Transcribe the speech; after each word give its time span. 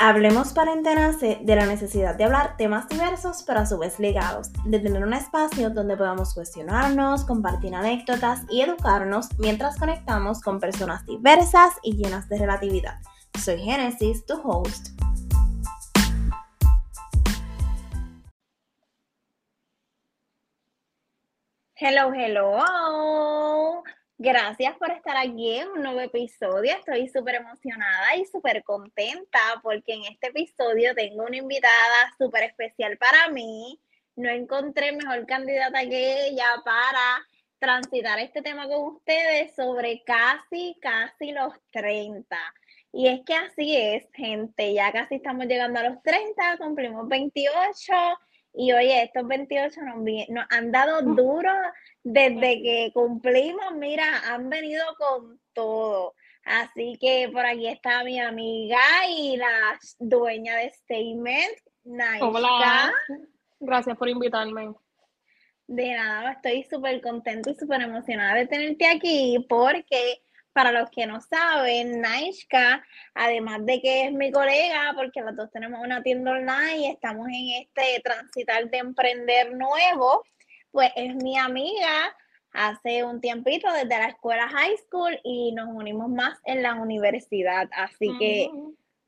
Hablemos 0.00 0.52
para 0.52 0.74
enterarse 0.74 1.40
de 1.42 1.56
la 1.56 1.66
necesidad 1.66 2.14
de 2.14 2.22
hablar 2.22 2.56
temas 2.56 2.88
diversos 2.88 3.42
pero 3.44 3.58
a 3.58 3.66
su 3.66 3.78
vez 3.78 3.98
ligados, 3.98 4.52
de 4.64 4.78
tener 4.78 5.02
un 5.02 5.12
espacio 5.12 5.70
donde 5.70 5.96
podamos 5.96 6.34
cuestionarnos, 6.34 7.24
compartir 7.24 7.74
anécdotas 7.74 8.42
y 8.48 8.60
educarnos 8.60 9.26
mientras 9.40 9.76
conectamos 9.76 10.40
con 10.40 10.60
personas 10.60 11.04
diversas 11.04 11.74
y 11.82 11.96
llenas 11.96 12.28
de 12.28 12.38
relatividad. 12.38 13.00
Soy 13.42 13.58
Genesis, 13.58 14.24
tu 14.24 14.34
host. 14.34 14.90
Hello, 21.74 22.12
hello. 22.14 23.47
Gracias 24.20 24.76
por 24.78 24.90
estar 24.90 25.16
aquí 25.16 25.54
en 25.54 25.68
un 25.68 25.82
nuevo 25.84 26.00
episodio. 26.00 26.72
Estoy 26.72 27.06
súper 27.08 27.36
emocionada 27.36 28.16
y 28.16 28.24
súper 28.24 28.64
contenta 28.64 29.38
porque 29.62 29.94
en 29.94 30.06
este 30.06 30.26
episodio 30.26 30.92
tengo 30.92 31.22
una 31.22 31.36
invitada 31.36 32.12
súper 32.18 32.42
especial 32.42 32.98
para 32.98 33.28
mí. 33.28 33.80
No 34.16 34.28
encontré 34.28 34.90
mejor 34.90 35.24
candidata 35.24 35.82
que 35.88 36.26
ella 36.26 36.48
para 36.64 37.24
transitar 37.60 38.18
este 38.18 38.42
tema 38.42 38.66
con 38.66 38.96
ustedes 38.96 39.54
sobre 39.54 40.02
casi, 40.02 40.76
casi 40.82 41.30
los 41.30 41.54
30. 41.70 42.36
Y 42.90 43.06
es 43.06 43.20
que 43.24 43.34
así 43.34 43.76
es, 43.76 44.08
gente, 44.14 44.74
ya 44.74 44.90
casi 44.90 45.14
estamos 45.14 45.46
llegando 45.46 45.78
a 45.78 45.90
los 45.90 46.02
30, 46.02 46.56
cumplimos 46.58 47.06
28 47.06 47.92
y 48.58 48.72
oye, 48.72 49.04
estos 49.04 49.24
28 49.28 49.80
nos, 49.82 49.98
nos 50.30 50.46
han 50.50 50.72
dado 50.72 51.00
mm. 51.00 51.14
duro 51.14 51.52
desde 52.02 52.60
que 52.60 52.90
cumplimos, 52.92 53.72
mira, 53.76 54.04
han 54.26 54.50
venido 54.50 54.84
con 54.98 55.40
todo. 55.52 56.16
Así 56.42 56.98
que 57.00 57.30
por 57.32 57.46
aquí 57.46 57.68
está 57.68 58.02
mi 58.02 58.18
amiga 58.18 58.80
y 59.08 59.36
la 59.36 59.78
dueña 60.00 60.56
de 60.56 60.70
Statement, 60.70 61.56
Naisha. 61.84 62.26
Hola, 62.26 62.92
gracias 63.60 63.96
por 63.96 64.08
invitarme. 64.08 64.74
De 65.68 65.94
nada, 65.94 66.32
estoy 66.32 66.64
súper 66.64 67.00
contenta 67.00 67.50
y 67.50 67.54
súper 67.54 67.82
emocionada 67.82 68.34
de 68.34 68.48
tenerte 68.48 68.88
aquí 68.88 69.46
porque 69.48 70.20
para 70.52 70.72
los 70.72 70.90
que 70.90 71.06
no 71.06 71.20
saben, 71.20 72.00
Naishka, 72.00 72.84
además 73.14 73.64
de 73.64 73.80
que 73.80 74.06
es 74.06 74.12
mi 74.12 74.32
colega, 74.32 74.92
porque 74.96 75.20
los 75.20 75.36
dos 75.36 75.50
tenemos 75.50 75.80
una 75.80 76.02
tienda 76.02 76.32
online 76.32 76.78
y 76.78 76.86
estamos 76.86 77.28
en 77.28 77.62
este 77.62 78.00
transitar 78.02 78.68
de 78.68 78.78
emprender 78.78 79.54
nuevo, 79.54 80.24
pues 80.70 80.90
es 80.96 81.14
mi 81.16 81.38
amiga 81.38 82.16
hace 82.52 83.04
un 83.04 83.20
tiempito 83.20 83.70
desde 83.72 83.88
la 83.88 84.08
escuela 84.08 84.48
high 84.48 84.76
school 84.78 85.18
y 85.22 85.52
nos 85.52 85.68
unimos 85.68 86.08
más 86.08 86.38
en 86.44 86.62
la 86.62 86.74
universidad. 86.74 87.68
Así 87.72 88.10
que 88.18 88.50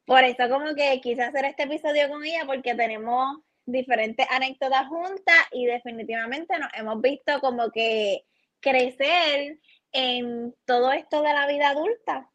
por 0.05 0.25
eso 0.25 0.49
como 0.49 0.75
que 0.75 1.01
quise 1.01 1.23
hacer 1.23 1.45
este 1.45 1.65
episodio 1.65 2.09
con 2.09 2.25
ella 2.25 2.45
porque 2.47 2.75
tenemos 2.75 3.39
diferentes 3.67 4.27
anécdotas 4.31 4.89
juntas 4.89 5.37
y 5.53 5.67
definitivamente 5.67 6.59
nos 6.59 6.71
hemos 6.75 7.01
visto 7.01 7.41
como 7.41 7.71
que 7.71 8.25
crecer 8.61 9.59
en 9.93 10.55
todo 10.67 10.93
esto 10.93 11.23
de 11.23 11.33
la 11.33 11.47
vida 11.47 11.71
adulta, 11.71 12.31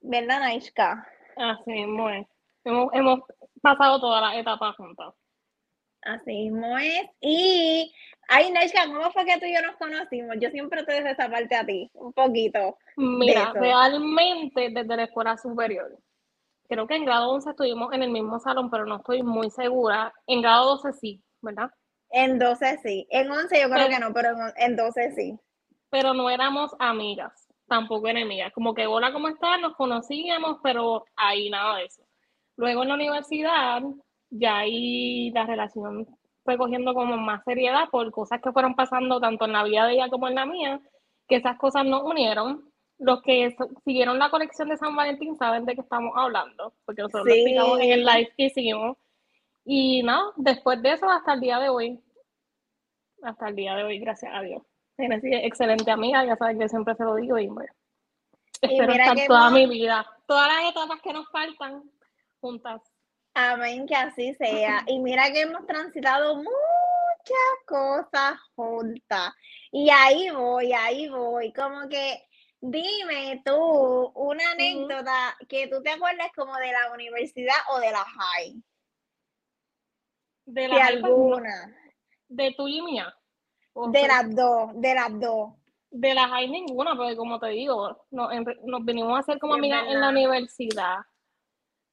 ¿verdad, 0.00 0.40
Naishka? 0.40 1.06
Así 1.36 1.72
es. 1.72 2.26
Hemos, 2.64 2.92
hemos 2.92 3.20
pasado 3.62 4.00
todas 4.00 4.22
las 4.22 4.36
etapas 4.36 4.76
juntas. 4.76 5.14
Así 6.02 6.50
mismo 6.50 6.78
es. 6.78 7.02
Y, 7.20 7.92
ay, 8.28 8.50
Naishka, 8.52 8.86
¿cómo 8.86 9.10
fue 9.12 9.24
que 9.24 9.38
tú 9.38 9.46
y 9.46 9.54
yo 9.54 9.62
nos 9.62 9.76
conocimos? 9.76 10.36
Yo 10.40 10.50
siempre 10.50 10.84
te 10.84 10.92
dejo 10.92 11.08
esa 11.08 11.28
parte 11.28 11.54
a 11.54 11.64
ti, 11.64 11.90
un 11.94 12.12
poquito. 12.12 12.78
Mira, 12.96 13.52
realmente 13.54 14.70
desde 14.70 14.96
la 14.96 15.04
escuela 15.04 15.36
superior. 15.36 15.98
Creo 16.68 16.86
que 16.86 16.94
en 16.94 17.04
grado 17.04 17.32
11 17.32 17.50
estuvimos 17.50 17.92
en 17.92 18.04
el 18.04 18.10
mismo 18.10 18.38
salón, 18.38 18.70
pero 18.70 18.86
no 18.86 18.96
estoy 18.96 19.22
muy 19.22 19.50
segura. 19.50 20.12
En 20.26 20.40
grado 20.40 20.76
12 20.76 20.92
sí, 20.92 21.22
¿verdad? 21.40 21.70
En 22.10 22.38
12 22.38 22.78
sí. 22.82 23.06
En 23.10 23.30
11 23.30 23.60
yo 23.60 23.68
creo 23.68 23.88
que 23.88 23.98
no, 23.98 24.12
pero 24.12 24.30
en 24.56 24.76
12 24.76 25.12
sí 25.12 25.38
pero 25.90 26.14
no 26.14 26.30
éramos 26.30 26.74
amigas, 26.78 27.48
tampoco 27.66 28.08
enemigas. 28.08 28.52
Como 28.52 28.74
que 28.74 28.86
hola, 28.86 29.12
¿cómo 29.12 29.28
estás? 29.28 29.60
Nos 29.60 29.76
conocíamos, 29.76 30.58
pero 30.62 31.04
ahí 31.16 31.50
nada 31.50 31.76
de 31.76 31.84
eso. 31.86 32.02
Luego 32.56 32.82
en 32.82 32.88
la 32.88 32.94
universidad, 32.94 33.82
ya 34.30 34.58
ahí 34.58 35.30
la 35.32 35.44
relación 35.46 36.06
fue 36.44 36.56
cogiendo 36.56 36.94
como 36.94 37.16
más 37.16 37.42
seriedad 37.44 37.88
por 37.90 38.10
cosas 38.12 38.40
que 38.40 38.52
fueron 38.52 38.74
pasando 38.74 39.20
tanto 39.20 39.44
en 39.44 39.52
la 39.52 39.64
vida 39.64 39.86
de 39.86 39.94
ella 39.94 40.08
como 40.08 40.28
en 40.28 40.36
la 40.36 40.46
mía, 40.46 40.80
que 41.28 41.36
esas 41.36 41.58
cosas 41.58 41.84
nos 41.84 42.02
unieron. 42.04 42.70
Los 42.98 43.22
que 43.22 43.56
siguieron 43.84 44.18
la 44.18 44.30
colección 44.30 44.68
de 44.68 44.76
San 44.76 44.94
Valentín 44.94 45.34
saben 45.36 45.64
de 45.64 45.74
qué 45.74 45.80
estamos 45.80 46.12
hablando, 46.16 46.74
porque 46.84 47.02
nosotros 47.02 47.26
lo 47.26 47.32
explicamos 47.32 47.80
en 47.80 47.92
el 47.92 48.04
live 48.04 48.32
que 48.36 48.44
hicimos. 48.44 48.98
Y 49.64 50.02
nada, 50.02 50.32
después 50.36 50.82
de 50.82 50.92
eso 50.92 51.08
hasta 51.08 51.32
el 51.32 51.40
día 51.40 51.58
de 51.58 51.70
hoy, 51.70 52.00
hasta 53.22 53.48
el 53.48 53.56
día 53.56 53.74
de 53.74 53.84
hoy, 53.84 53.98
gracias 53.98 54.32
a 54.34 54.42
Dios 54.42 54.62
excelente 55.02 55.90
amiga, 55.90 56.24
ya 56.24 56.36
sabes 56.36 56.58
que 56.58 56.68
siempre 56.68 56.94
se 56.94 57.04
lo 57.04 57.16
digo 57.16 57.38
y 57.38 57.48
bueno, 57.48 57.72
espero 58.60 58.92
estar 58.92 59.16
toda 59.26 59.50
mi 59.50 59.66
vida, 59.66 60.06
todas 60.26 60.48
las 60.48 60.70
etapas 60.70 61.00
que 61.02 61.12
nos 61.12 61.28
faltan 61.30 61.82
juntas. 62.40 62.82
Amén, 63.34 63.86
que 63.86 63.94
así 63.94 64.34
sea. 64.34 64.84
Y 64.88 64.98
mira 64.98 65.30
que 65.32 65.42
hemos 65.42 65.66
transitado 65.66 66.36
muchas 66.36 66.50
cosas 67.66 68.38
juntas. 68.54 69.32
Y 69.70 69.88
ahí 69.90 70.30
voy, 70.30 70.72
ahí 70.72 71.08
voy. 71.08 71.52
Como 71.52 71.88
que 71.88 72.26
dime 72.60 73.40
tú 73.44 74.12
una 74.14 74.50
anécdota 74.52 75.36
que 75.48 75.68
tú 75.68 75.82
te 75.82 75.90
acuerdes 75.90 76.30
como 76.34 76.56
de 76.56 76.72
la 76.72 76.92
universidad 76.92 77.56
o 77.72 77.78
de 77.78 77.92
la 77.92 78.04
high. 78.04 78.62
De 80.46 80.68
la 80.68 80.86
alguna. 80.86 81.76
De 82.28 82.52
tu 82.56 82.66
y 82.66 82.82
mía. 82.82 83.14
De 83.74 84.06
las 84.06 84.34
dos, 84.34 84.70
de 84.74 84.94
las 84.94 85.20
dos. 85.20 85.52
De 85.90 86.14
las 86.14 86.30
hay 86.32 86.48
ninguna, 86.48 86.94
porque 86.94 87.16
como 87.16 87.38
te 87.38 87.48
digo, 87.48 88.06
nos, 88.10 88.30
nos 88.64 88.84
venimos 88.84 89.16
a 89.16 89.20
hacer 89.20 89.38
como 89.38 89.54
amigas 89.54 89.84
en 89.88 90.00
la 90.00 90.10
universidad. 90.10 90.98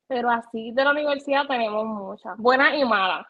Pero 0.07 0.29
así 0.29 0.71
de 0.71 0.83
la 0.83 0.91
universidad 0.91 1.47
tenemos 1.47 1.85
muchas, 1.85 2.37
buenas 2.37 2.73
y 2.75 2.85
malas. 2.85 3.27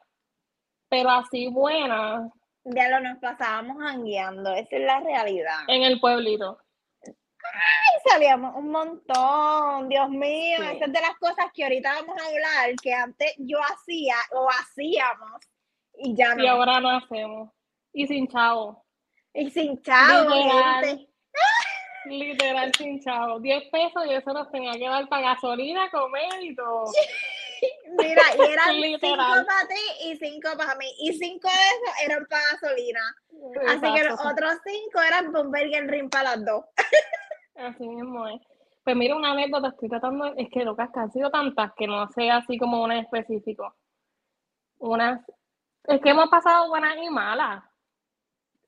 Pero 0.89 1.09
así 1.09 1.49
buenas. 1.49 2.31
Ya 2.63 2.89
lo 2.89 2.99
nos 2.99 3.17
pasábamos 3.19 3.77
jangueando, 3.79 4.53
esa 4.53 4.75
es 4.75 4.81
la 4.81 4.99
realidad. 4.99 5.59
En 5.67 5.83
el 5.83 5.99
pueblito. 5.99 6.59
Ay, 7.03 8.11
sabíamos 8.11 8.55
un 8.55 8.71
montón, 8.71 9.87
Dios 9.87 10.09
mío, 10.09 10.57
esa 10.57 10.85
es 10.85 10.91
de 10.91 11.01
las 11.01 11.17
cosas 11.17 11.45
que 11.53 11.63
ahorita 11.63 11.93
vamos 11.93 12.17
a 12.21 12.27
hablar, 12.27 12.75
que 12.81 12.93
antes 12.93 13.33
yo 13.37 13.57
hacía 13.59 14.15
o 14.33 14.49
hacíamos 14.49 15.41
y 15.93 16.13
ya 16.13 16.35
no. 16.35 16.43
Y 16.43 16.47
ahora 16.47 16.79
no 16.81 16.89
hacemos. 16.89 17.49
Y 17.97 18.05
sin 18.05 18.27
chavo. 18.27 18.85
Y 19.33 19.49
sin 19.49 19.81
chavo. 19.81 20.29
Literal, 20.29 21.07
literal 22.05 22.71
sin 22.75 23.01
chavo. 23.01 23.39
10 23.39 23.71
pesos 23.71 24.05
y 24.05 24.13
eso 24.13 24.33
nos 24.33 24.51
tenía 24.51 24.73
que 24.73 24.87
dar 24.87 25.09
para 25.09 25.33
gasolina, 25.33 25.89
comer 25.89 26.43
y 26.43 26.55
todo. 26.55 26.83
Mira, 27.97 28.21
y 28.37 28.51
eran 28.51 28.75
5 28.75 28.99
para 29.01 29.67
ti 29.67 30.09
y 30.11 30.15
5 30.15 30.47
para 30.55 30.75
mí. 30.75 30.85
Y 30.99 31.13
5 31.13 31.39
de 31.47 31.55
esos 31.55 32.03
eran 32.05 32.27
para 32.27 32.43
gasolina. 32.51 33.15
Así 33.67 33.93
que 33.95 34.03
los 34.03 34.23
otros 34.23 34.53
5 34.63 35.01
eran 35.01 35.31
para 35.31 35.43
un 35.43 35.51
burger 35.51 35.87
ring 35.87 36.09
para 36.11 36.35
las 36.35 36.45
dos. 36.45 36.65
Así 37.55 37.87
mismo 37.87 38.27
es. 38.27 38.39
Pues 38.83 38.95
mira, 38.95 39.15
una 39.15 39.31
anécdota, 39.31 39.69
estoy 39.69 39.89
tratando, 39.89 40.35
es 40.35 40.49
que 40.51 40.63
lo 40.63 40.75
que 40.75 40.83
han 40.93 41.11
sido 41.11 41.31
tantas 41.31 41.71
que 41.75 41.87
no 41.87 42.07
sé 42.09 42.29
así 42.29 42.59
como 42.59 42.83
una 42.83 42.99
específico. 42.99 43.75
Unas, 44.77 45.19
es 45.85 45.99
que 45.99 46.09
hemos 46.11 46.29
pasado 46.29 46.69
buenas 46.69 46.95
y 47.01 47.09
malas. 47.09 47.63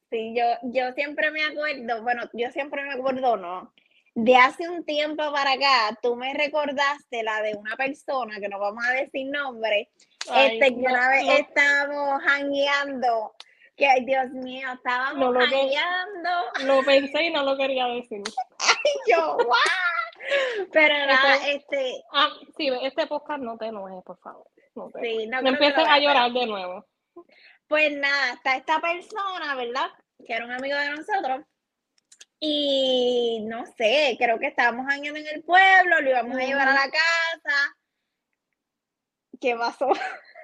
Sí, 0.10 0.34
yo, 0.36 0.44
yo 0.64 0.92
siempre 0.94 1.32
me 1.32 1.44
acuerdo, 1.44 2.02
bueno, 2.02 2.24
yo 2.34 2.50
siempre 2.52 2.84
me 2.84 2.94
acuerdo, 2.94 3.38
no. 3.38 3.74
De 4.16 4.36
hace 4.36 4.68
un 4.68 4.84
tiempo 4.84 5.32
para 5.32 5.54
acá, 5.54 5.98
tú 6.02 6.16
me 6.16 6.34
recordaste 6.34 7.24
la 7.24 7.42
de 7.42 7.56
una 7.56 7.76
persona, 7.76 8.40
que 8.40 8.50
no 8.50 8.60
vamos 8.60 8.84
a 8.86 8.94
decir 8.94 9.28
nombre, 9.30 9.90
este, 10.36 10.76
que 10.76 10.82
una 10.82 11.10
vez 11.10 11.24
estábamos 11.40 12.22
jangueando, 12.24 13.34
que 13.78 13.88
ay 13.88 14.04
Dios 14.04 14.30
mío, 14.32 14.68
estábamos 14.74 15.20
no 15.20 15.32
lo 15.32 15.40
lo 15.40 16.84
pensé 16.84 17.24
y 17.24 17.30
no 17.32 17.44
lo 17.44 17.56
quería 17.56 17.86
decir. 17.88 18.22
ay, 18.60 18.92
yo, 19.08 19.36
¡guau! 19.36 20.68
Pero 20.72 20.94
nada, 21.06 21.48
este. 21.48 22.04
Ah, 22.12 22.30
sí, 22.58 22.70
este 22.84 23.08
podcast 23.08 23.42
no 23.42 23.58
te 23.58 23.68
enojes, 23.68 24.04
por 24.04 24.20
favor. 24.20 24.48
No, 24.76 24.90
te 24.90 25.02
sí, 25.02 25.28
no, 25.28 25.40
empieces 25.40 25.86
a 25.88 26.00
llorar 26.00 26.32
de 26.32 26.46
nuevo. 26.46 26.86
Pues 27.70 27.96
nada, 27.96 28.34
está 28.34 28.56
esta 28.56 28.82
persona, 28.82 29.56
¿verdad? 29.56 29.92
Que 30.26 30.34
era 30.34 30.44
un 30.44 30.52
amigo 30.52 30.76
de 30.76 30.90
nosotros. 30.90 31.46
Y 32.40 33.46
no 33.48 33.64
sé, 33.78 34.16
creo 34.18 34.40
que 34.40 34.48
estábamos 34.48 34.88
añando 34.90 35.20
en 35.20 35.28
el 35.28 35.44
pueblo, 35.44 36.02
lo 36.02 36.10
íbamos 36.10 36.36
a 36.36 36.46
llevar 36.46 36.68
a 36.68 36.74
la 36.74 36.90
casa. 36.90 37.78
¿Qué 39.40 39.56
pasó? 39.56 39.88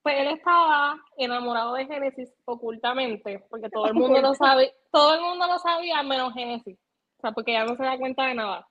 Pues 0.00 0.20
él 0.20 0.28
estaba 0.28 0.96
enamorado 1.18 1.74
de 1.74 1.84
Génesis 1.84 2.32
ocultamente, 2.46 3.44
porque 3.50 3.68
todo 3.68 3.88
el 3.88 3.94
mundo 3.94 4.22
lo 4.22 4.32
sabe, 4.32 4.72
todo 4.90 5.14
el 5.14 5.20
mundo 5.20 5.46
lo 5.46 5.58
sabía 5.58 6.02
menos 6.02 6.32
Génesis. 6.32 6.78
O 7.18 7.20
sea, 7.20 7.32
porque 7.32 7.52
ya 7.52 7.64
no 7.64 7.76
se 7.76 7.82
da 7.82 7.98
cuenta 7.98 8.24
de 8.24 8.34
nada. 8.34 8.66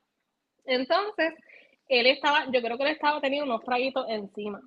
Entonces, 0.65 1.35
él 1.89 2.07
estaba, 2.07 2.45
yo 2.45 2.59
creo 2.61 2.77
que 2.77 2.85
él 2.85 2.91
estaba 2.91 3.21
teniendo 3.21 3.45
unos 3.45 3.63
traguitos 3.63 4.07
encima. 4.09 4.61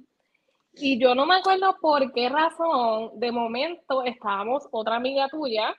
Y 0.74 0.98
yo 0.98 1.14
no 1.14 1.26
me 1.26 1.36
acuerdo 1.36 1.76
por 1.80 2.12
qué 2.12 2.28
razón, 2.28 3.18
de 3.18 3.32
momento 3.32 4.04
estábamos 4.04 4.68
otra 4.70 4.96
amiga 4.96 5.28
tuya, 5.28 5.74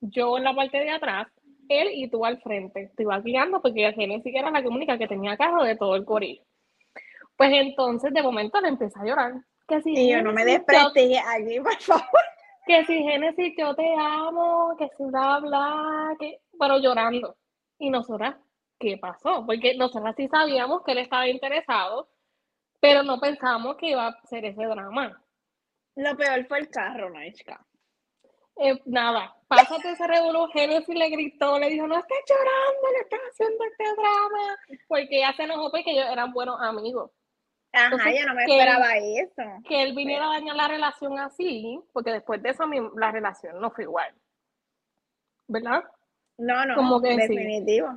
yo 0.00 0.36
en 0.36 0.44
la 0.44 0.54
parte 0.54 0.78
de 0.78 0.90
atrás, 0.90 1.28
él 1.68 1.88
y 1.92 2.08
tú 2.08 2.24
al 2.24 2.40
frente. 2.40 2.92
Te 2.96 3.02
iba 3.02 3.18
guiando 3.20 3.60
porque 3.60 3.92
ni 3.96 4.22
siquiera 4.22 4.50
la 4.50 4.62
comunica 4.62 4.98
que 4.98 5.08
tenía 5.08 5.36
carro 5.36 5.64
de 5.64 5.76
todo 5.76 5.96
el 5.96 6.04
corillo. 6.04 6.42
Pues 7.36 7.50
entonces 7.52 8.12
de 8.12 8.22
momento 8.22 8.60
le 8.60 8.68
empecé 8.68 8.98
a 8.98 9.04
llorar. 9.04 9.32
Que 9.68 9.82
si 9.82 9.92
y 9.92 10.12
yo 10.12 10.22
no 10.22 10.32
me 10.32 10.44
desprestigie 10.44 11.18
allí, 11.18 11.60
por 11.60 11.76
favor. 11.76 12.04
Que 12.66 12.84
si 12.84 13.02
Génesis, 13.02 13.54
yo 13.56 13.74
te 13.74 13.94
amo, 13.94 14.74
que 14.78 14.88
si 14.96 15.04
bla, 15.04 15.38
bla, 15.40 16.16
que... 16.18 16.40
pero 16.58 16.78
llorando. 16.78 17.36
Y 17.78 17.90
nosotras, 17.90 18.36
¿qué 18.78 18.96
pasó? 18.98 19.44
Porque 19.46 19.76
nosotras 19.76 20.14
sí 20.16 20.28
sabíamos 20.28 20.82
que 20.82 20.92
él 20.92 20.98
estaba 20.98 21.28
interesado, 21.28 22.08
pero 22.80 23.02
no 23.02 23.18
pensamos 23.18 23.76
que 23.76 23.90
iba 23.90 24.06
a 24.06 24.20
ser 24.26 24.44
ese 24.44 24.64
drama. 24.64 25.22
Lo 25.96 26.16
peor 26.16 26.46
fue 26.46 26.58
el 26.58 26.68
carro, 26.68 27.10
Naishka. 27.10 27.64
Eh, 28.58 28.80
nada, 28.86 29.36
pásate 29.48 29.90
ese 29.90 30.06
revolú, 30.06 30.46
Génesis 30.52 30.94
le 30.94 31.10
gritó, 31.10 31.58
le 31.58 31.68
dijo, 31.68 31.86
no 31.86 31.98
estés 31.98 32.18
llorando, 32.26 32.92
le 32.92 33.00
estás 33.00 33.20
haciendo 33.30 33.64
este 33.64 33.84
drama, 33.84 34.58
porque 34.88 35.20
ya 35.20 35.32
se 35.34 35.42
enojó 35.42 35.70
porque 35.70 35.90
ellos 35.90 36.06
eran 36.10 36.32
buenos 36.32 36.58
amigos. 36.60 37.10
Ajá, 37.72 38.10
yo 38.10 38.26
no 38.26 38.34
me 38.34 38.44
esperaba 38.44 38.96
eso. 38.96 39.42
Que 39.68 39.82
él 39.82 39.94
viniera 39.94 40.26
a 40.26 40.38
dañar 40.38 40.56
la 40.56 40.68
relación 40.68 41.18
así, 41.18 41.78
porque 41.92 42.12
después 42.12 42.42
de 42.42 42.50
eso 42.50 42.64
la 42.96 43.12
relación 43.12 43.60
no 43.60 43.70
fue 43.70 43.84
igual. 43.84 44.14
¿Verdad? 45.48 45.84
No, 46.38 46.64
no, 46.64 46.74
Como 46.74 47.02
que 47.02 47.14
definitivo. 47.14 47.88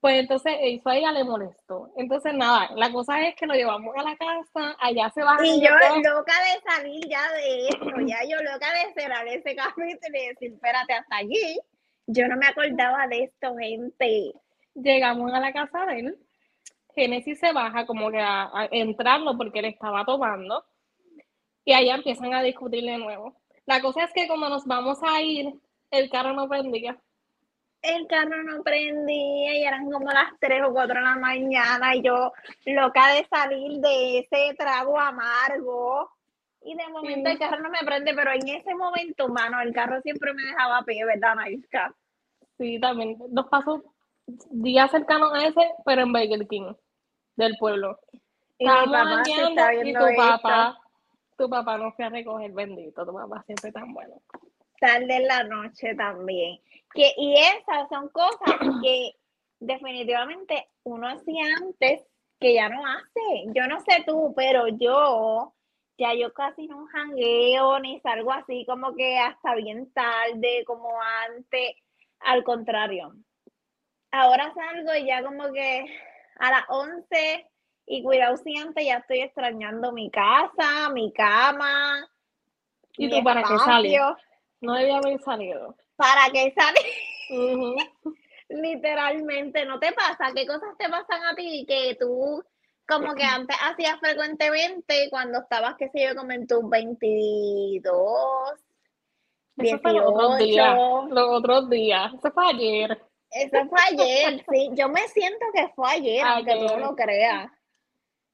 Pues 0.00 0.20
entonces 0.20 0.54
eso 0.60 0.88
a 0.88 0.96
ella 0.96 1.10
le 1.10 1.24
molestó. 1.24 1.90
Entonces 1.96 2.32
nada, 2.34 2.70
la 2.76 2.92
cosa 2.92 3.20
es 3.26 3.34
que 3.34 3.46
lo 3.46 3.54
llevamos 3.54 3.94
a 3.96 4.02
la 4.02 4.16
casa, 4.16 4.76
allá 4.78 5.10
se 5.10 5.22
va. 5.22 5.36
Y 5.42 5.60
yo 5.60 5.70
loca 5.70 6.32
de 6.32 6.70
salir 6.70 7.08
ya 7.08 7.32
de 7.32 7.68
esto, 7.68 8.00
ya 8.06 8.18
yo 8.28 8.36
loca 8.42 8.68
de 8.72 8.92
cerrar 8.94 9.26
ese 9.26 9.56
capítulo 9.56 10.18
y 10.18 10.28
decir, 10.28 10.52
espérate, 10.52 10.92
hasta 10.92 11.16
allí. 11.16 11.60
Yo 12.06 12.28
no 12.28 12.36
me 12.36 12.46
acordaba 12.46 13.06
de 13.08 13.24
esto, 13.24 13.56
gente. 13.56 14.32
Llegamos 14.74 15.32
a 15.32 15.40
la 15.40 15.52
casa 15.52 15.84
de 15.86 16.00
él, 16.00 16.18
Génesis 16.94 17.38
se 17.38 17.52
baja 17.52 17.86
como 17.86 18.10
que 18.10 18.20
a, 18.20 18.50
a 18.52 18.68
entrarlo 18.70 19.36
porque 19.36 19.58
él 19.60 19.66
estaba 19.66 20.04
tomando 20.04 20.64
y 21.64 21.72
allá 21.72 21.96
empiezan 21.96 22.32
a 22.34 22.42
discutir 22.42 22.84
de 22.84 22.98
nuevo. 22.98 23.36
La 23.66 23.82
cosa 23.82 24.04
es 24.04 24.12
que 24.12 24.26
cuando 24.26 24.48
nos 24.48 24.64
vamos 24.64 24.98
a 25.02 25.20
ir, 25.20 25.52
el 25.90 26.08
carro 26.08 26.32
no 26.32 26.48
prendía 26.48 26.98
el 27.82 28.06
carro 28.06 28.42
no 28.42 28.62
prendía 28.62 29.58
y 29.58 29.64
eran 29.64 29.90
como 29.90 30.10
las 30.10 30.32
3 30.40 30.62
o 30.66 30.72
4 30.72 30.94
de 30.94 31.00
la 31.00 31.16
mañana 31.16 31.94
y 31.94 32.02
yo 32.02 32.32
loca 32.66 33.14
de 33.14 33.26
salir 33.28 33.80
de 33.80 34.18
ese 34.20 34.54
trago 34.56 34.98
amargo. 34.98 36.10
Y 36.62 36.74
de 36.74 36.88
momento 36.88 37.30
el 37.30 37.38
carro 37.38 37.60
no 37.60 37.70
me 37.70 37.78
prende, 37.84 38.12
pero 38.14 38.32
en 38.32 38.48
ese 38.48 38.74
momento, 38.74 39.28
mano, 39.28 39.60
el 39.60 39.72
carro 39.72 40.00
siempre 40.02 40.34
me 40.34 40.42
dejaba 40.42 40.78
a 40.78 40.84
pie, 40.84 41.04
¿verdad, 41.04 41.36
Naisca? 41.36 41.94
Sí, 42.58 42.80
también. 42.80 43.16
Nos 43.30 43.46
pasó 43.46 43.82
días 44.26 44.90
cercanos 44.90 45.32
a 45.32 45.46
ese, 45.46 45.72
pero 45.84 46.02
en 46.02 46.12
Burger 46.12 46.46
King, 46.48 46.74
del 47.36 47.56
pueblo. 47.58 48.00
Y 48.58 48.66
mi 48.66 48.70
papá 48.70 49.22
y 49.72 49.94
tu 49.94 50.16
papá, 50.16 50.78
tu 51.36 51.48
papá 51.48 51.78
no 51.78 51.92
fue 51.92 52.06
a 52.06 52.08
recoger, 52.08 52.50
bendito, 52.50 53.06
tu 53.06 53.14
papá 53.14 53.42
siempre 53.44 53.70
tan 53.70 53.94
bueno 53.94 54.20
tarde 54.80 55.16
en 55.16 55.26
la 55.26 55.44
noche 55.44 55.94
también. 55.94 56.60
Que, 56.94 57.12
y 57.16 57.34
esas 57.34 57.88
son 57.88 58.08
cosas 58.08 58.38
que 58.82 59.12
definitivamente 59.60 60.68
uno 60.84 61.08
hacía 61.08 61.44
antes 61.60 62.06
que 62.40 62.54
ya 62.54 62.68
no 62.68 62.84
hace. 62.86 63.46
Yo 63.54 63.66
no 63.66 63.80
sé 63.80 64.04
tú, 64.06 64.32
pero 64.36 64.68
yo 64.68 65.54
ya 65.98 66.14
yo 66.14 66.32
casi 66.32 66.68
no 66.68 66.86
jangueo 66.86 67.80
ni 67.80 68.00
salgo 68.00 68.32
así 68.32 68.64
como 68.66 68.94
que 68.94 69.18
hasta 69.18 69.54
bien 69.56 69.92
tarde 69.92 70.64
como 70.66 70.90
antes. 71.26 71.76
Al 72.20 72.42
contrario. 72.42 73.14
Ahora 74.10 74.52
salgo 74.54 74.94
y 74.94 75.06
ya 75.06 75.22
como 75.22 75.52
que 75.52 75.84
a 76.38 76.50
las 76.50 76.64
11 76.68 77.48
y 77.86 78.02
cuidado 78.02 78.36
si 78.36 78.56
antes 78.56 78.84
ya 78.84 78.98
estoy 78.98 79.20
extrañando 79.20 79.92
mi 79.92 80.10
casa, 80.10 80.90
mi 80.92 81.12
cama. 81.12 82.08
¿Y 82.96 83.08
tú 83.08 83.22
para 83.22 83.42
qué 83.42 83.58
sales? 83.58 84.00
No 84.60 84.74
debía 84.74 84.98
haber 84.98 85.20
salido. 85.20 85.76
¿Para 85.96 86.30
qué 86.32 86.54
salir? 86.56 87.76
Literalmente, 88.48 89.64
¿no 89.66 89.78
te 89.78 89.92
pasa? 89.92 90.32
¿Qué 90.34 90.46
cosas 90.46 90.76
te 90.78 90.88
pasan 90.88 91.22
a 91.24 91.34
ti 91.34 91.66
que 91.68 91.96
tú 92.00 92.42
como 92.88 93.14
que 93.14 93.22
antes 93.22 93.54
hacías 93.62 94.00
frecuentemente 94.00 95.08
cuando 95.10 95.40
estabas, 95.40 95.76
qué 95.76 95.90
sé 95.90 96.06
yo, 96.06 96.16
como 96.16 96.32
en 96.32 96.46
tus 96.46 96.66
22, 96.68 97.92
Eso 99.58 99.78
fue 99.80 99.92
los 99.92 100.06
otros 100.06 100.38
días. 100.38 100.74
Los 101.10 101.28
otros 101.28 101.68
días. 101.68 102.14
Eso 102.14 102.32
fue 102.32 102.46
ayer. 102.46 103.02
Eso 103.30 103.68
fue 103.68 103.78
ayer, 103.90 104.44
sí. 104.50 104.70
Yo 104.72 104.88
me 104.88 105.06
siento 105.08 105.44
que 105.52 105.68
fue 105.76 105.90
ayer, 105.90 106.24
aunque 106.24 106.56
tú 106.56 106.64
no 106.64 106.78
lo 106.78 106.96
creas. 106.96 107.52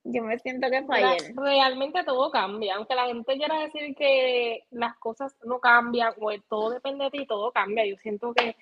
Yo 0.05 0.23
me 0.23 0.39
siento 0.39 0.69
que 0.71 0.83
fue 0.83 1.03
ayer. 1.03 1.35
Realmente 1.35 2.05
todo 2.05 2.31
cambia, 2.31 2.77
aunque 2.77 2.95
la 2.95 3.07
gente 3.07 3.37
quiera 3.37 3.61
decir 3.61 3.97
que 3.97 4.67
las 4.71 4.97
cosas 4.99 5.35
no 5.45 5.59
cambian 5.61 6.13
o 6.21 6.31
todo 6.47 6.71
depende 6.71 7.05
de 7.05 7.11
ti, 7.11 7.27
todo 7.27 7.51
cambia. 7.53 7.87
Yo 7.87 7.97
siento 7.97 8.35
que 8.35 8.55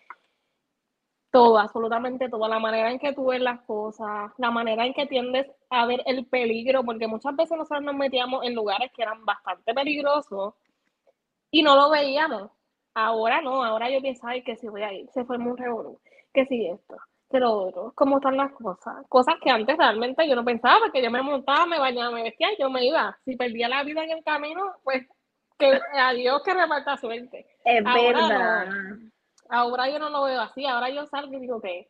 todo, 1.32 1.58
absolutamente 1.58 2.28
todo, 2.28 2.46
la 2.46 2.60
manera 2.60 2.90
en 2.92 2.98
que 2.98 3.12
tú 3.14 3.26
ves 3.26 3.40
las 3.40 3.60
cosas, 3.62 4.30
la 4.36 4.50
manera 4.50 4.86
en 4.86 4.92
que 4.92 5.06
tiendes 5.06 5.50
a 5.70 5.86
ver 5.86 6.02
el 6.06 6.26
peligro, 6.26 6.84
porque 6.84 7.08
muchas 7.08 7.34
veces 7.34 7.56
nosotros 7.56 7.82
nos 7.82 7.96
metíamos 7.96 8.44
en 8.44 8.54
lugares 8.54 8.92
que 8.94 9.02
eran 9.02 9.24
bastante 9.24 9.74
peligrosos 9.74 10.54
y 11.50 11.62
no 11.62 11.74
lo 11.74 11.90
veíamos. 11.90 12.50
Ahora 12.94 13.40
no, 13.40 13.64
ahora 13.64 13.90
yo 13.90 14.00
pienso, 14.02 14.26
ay, 14.26 14.42
que 14.42 14.56
si 14.56 14.68
voy 14.68 14.82
a 14.82 14.92
ir, 14.92 15.08
se 15.08 15.24
fue 15.24 15.38
muy 15.38 15.56
revolú, 15.56 15.98
que 16.34 16.44
si 16.44 16.66
esto, 16.66 16.96
pero 17.32 17.50
otro, 17.50 17.92
cómo 17.94 18.18
están 18.18 18.36
las 18.36 18.52
cosas. 18.52 19.06
Cosas 19.08 19.36
que 19.42 19.50
antes 19.50 19.76
realmente 19.76 20.28
yo 20.28 20.36
no 20.36 20.44
pensaba, 20.44 20.78
porque 20.80 21.02
yo 21.02 21.10
me 21.10 21.22
montaba, 21.22 21.66
me 21.66 21.78
bañaba, 21.78 22.10
me 22.10 22.22
vestía 22.22 22.52
y 22.52 22.60
yo 22.60 22.70
me 22.70 22.84
iba. 22.84 23.18
Si 23.24 23.36
perdía 23.36 23.68
la 23.68 23.82
vida 23.82 24.04
en 24.04 24.10
el 24.10 24.22
camino, 24.22 24.62
pues 24.84 25.06
que 25.58 25.80
adiós 25.98 26.42
que 26.44 26.54
reparta 26.54 26.96
suerte. 26.96 27.46
Es 27.64 27.82
verdad. 27.82 28.68
ahora 29.48 29.88
yo 29.88 29.98
no 29.98 30.10
lo 30.10 30.24
veo 30.24 30.40
así, 30.40 30.66
ahora 30.66 30.90
yo 30.90 31.06
salgo 31.06 31.34
y 31.34 31.40
digo 31.40 31.60
que, 31.60 31.88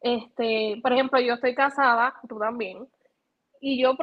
este, 0.00 0.78
por 0.82 0.92
ejemplo, 0.92 1.20
yo 1.20 1.34
estoy 1.34 1.54
casada, 1.54 2.14
tú 2.28 2.38
también, 2.38 2.86
y 3.60 3.82
yo 3.82 3.96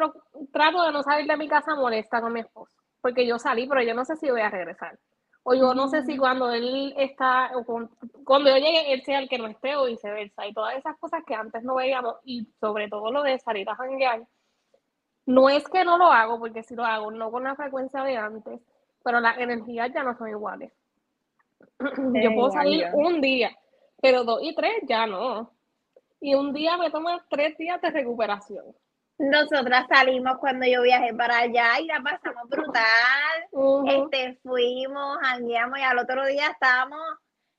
trato 0.51 0.83
de 0.83 0.91
no 0.91 1.03
salir 1.03 1.27
de 1.27 1.37
mi 1.37 1.47
casa 1.47 1.75
molesta 1.75 2.21
con 2.21 2.33
mi 2.33 2.41
esposo, 2.41 2.73
porque 3.01 3.25
yo 3.25 3.39
salí, 3.39 3.67
pero 3.67 3.81
yo 3.81 3.93
no 3.93 4.05
sé 4.05 4.15
si 4.17 4.29
voy 4.29 4.41
a 4.41 4.49
regresar. 4.49 4.97
O 5.47 5.53
yo 5.53 5.75
no 5.75 5.87
sé 5.89 6.03
si 6.05 6.17
cuando 6.17 6.49
él 6.49 6.91
está, 6.97 7.51
o 7.55 7.63
cuando 8.23 8.49
yo 8.49 8.57
llegue, 8.57 8.93
él 8.93 9.03
sea 9.03 9.19
el 9.19 9.29
que 9.29 9.37
no 9.37 9.45
esté 9.45 9.75
o 9.75 9.85
viceversa. 9.85 10.47
Y 10.47 10.53
todas 10.53 10.75
esas 10.75 10.97
cosas 10.97 11.23
que 11.23 11.35
antes 11.35 11.63
no 11.63 11.75
veíamos, 11.75 12.15
y 12.23 12.47
sobre 12.59 12.89
todo 12.89 13.11
lo 13.11 13.21
de 13.21 13.37
salir 13.37 13.69
a 13.69 13.75
janguear, 13.75 14.25
no 15.27 15.47
es 15.47 15.67
que 15.69 15.85
no 15.85 15.99
lo 15.99 16.05
hago, 16.05 16.39
porque 16.39 16.63
si 16.63 16.75
lo 16.75 16.83
hago, 16.83 17.11
no 17.11 17.29
con 17.29 17.43
la 17.43 17.55
frecuencia 17.55 18.03
de 18.03 18.17
antes, 18.17 18.59
pero 19.03 19.19
las 19.19 19.37
energías 19.37 19.93
ya 19.93 20.01
no 20.01 20.17
son 20.17 20.29
iguales. 20.29 20.73
yo 21.79 22.33
puedo 22.33 22.49
salir 22.49 22.87
un 22.95 23.21
día, 23.21 23.55
pero 24.01 24.23
dos 24.23 24.39
y 24.41 24.55
tres 24.55 24.81
ya 24.87 25.05
no. 25.05 25.53
Y 26.21 26.33
un 26.33 26.53
día 26.53 26.75
me 26.77 26.89
toma 26.89 27.23
tres 27.29 27.55
días 27.55 27.79
de 27.83 27.91
recuperación. 27.91 28.65
Nosotras 29.17 29.85
salimos 29.87 30.37
cuando 30.39 30.65
yo 30.65 30.81
viajé 30.81 31.13
para 31.13 31.39
allá 31.39 31.79
y 31.79 31.85
la 31.85 32.01
pasamos 32.01 32.49
brutal. 32.49 32.83
Este, 33.87 34.37
fuimos, 34.43 35.17
jangueamos 35.21 35.79
y 35.79 35.83
al 35.83 35.99
otro 35.99 36.25
día 36.25 36.47
estábamos, 36.47 37.01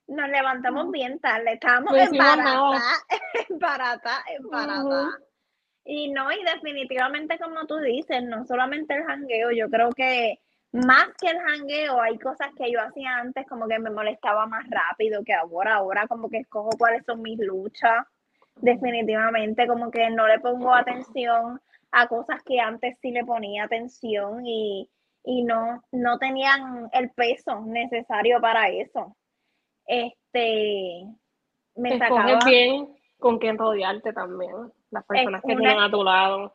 nos 0.06 0.28
levantamos 0.28 0.90
bien 0.90 1.18
tarde, 1.18 1.54
estábamos 1.54 1.94
en 1.96 3.58
barata, 3.58 4.22
en 4.38 4.48
barata. 4.48 5.18
Y 5.84 6.10
no, 6.10 6.30
y 6.30 6.42
definitivamente 6.44 7.38
como 7.38 7.66
tú 7.66 7.78
dices, 7.78 8.22
no 8.24 8.44
solamente 8.44 8.94
el 8.94 9.04
jangueo, 9.04 9.50
yo 9.52 9.70
creo 9.70 9.92
que 9.92 10.40
más 10.72 11.08
que 11.18 11.30
el 11.30 11.38
jangueo, 11.40 12.02
hay 12.02 12.18
cosas 12.18 12.48
que 12.54 12.70
yo 12.70 12.82
hacía 12.82 13.16
antes 13.16 13.46
como 13.46 13.66
que 13.66 13.78
me 13.78 13.90
molestaba 13.90 14.46
más 14.46 14.64
rápido 14.68 15.24
que 15.24 15.32
ahora, 15.32 15.76
ahora 15.76 16.06
como 16.06 16.28
que 16.28 16.38
escojo 16.38 16.70
cuáles 16.76 17.04
son 17.06 17.22
mis 17.22 17.38
luchas 17.38 18.04
definitivamente 18.56 19.66
como 19.66 19.90
que 19.90 20.10
no 20.10 20.26
le 20.26 20.40
pongo 20.40 20.74
atención 20.74 21.60
a 21.92 22.06
cosas 22.08 22.42
que 22.42 22.60
antes 22.60 22.98
sí 23.00 23.10
le 23.10 23.24
ponía 23.24 23.64
atención 23.64 24.44
y, 24.46 24.88
no, 25.24 25.82
no 25.92 26.18
tenían 26.18 26.88
el 26.92 27.10
peso 27.10 27.62
necesario 27.62 28.40
para 28.40 28.68
eso. 28.68 29.16
Este, 29.86 31.04
me 31.74 31.98
sacaba, 31.98 32.38
bien 32.44 32.96
con 33.18 33.38
quién 33.38 33.58
rodearte 33.58 34.12
también, 34.12 34.72
las 34.90 35.04
personas 35.04 35.42
que 35.42 35.56
tienen 35.56 35.80
a 35.80 35.90
tu 35.90 36.02
lado. 36.04 36.54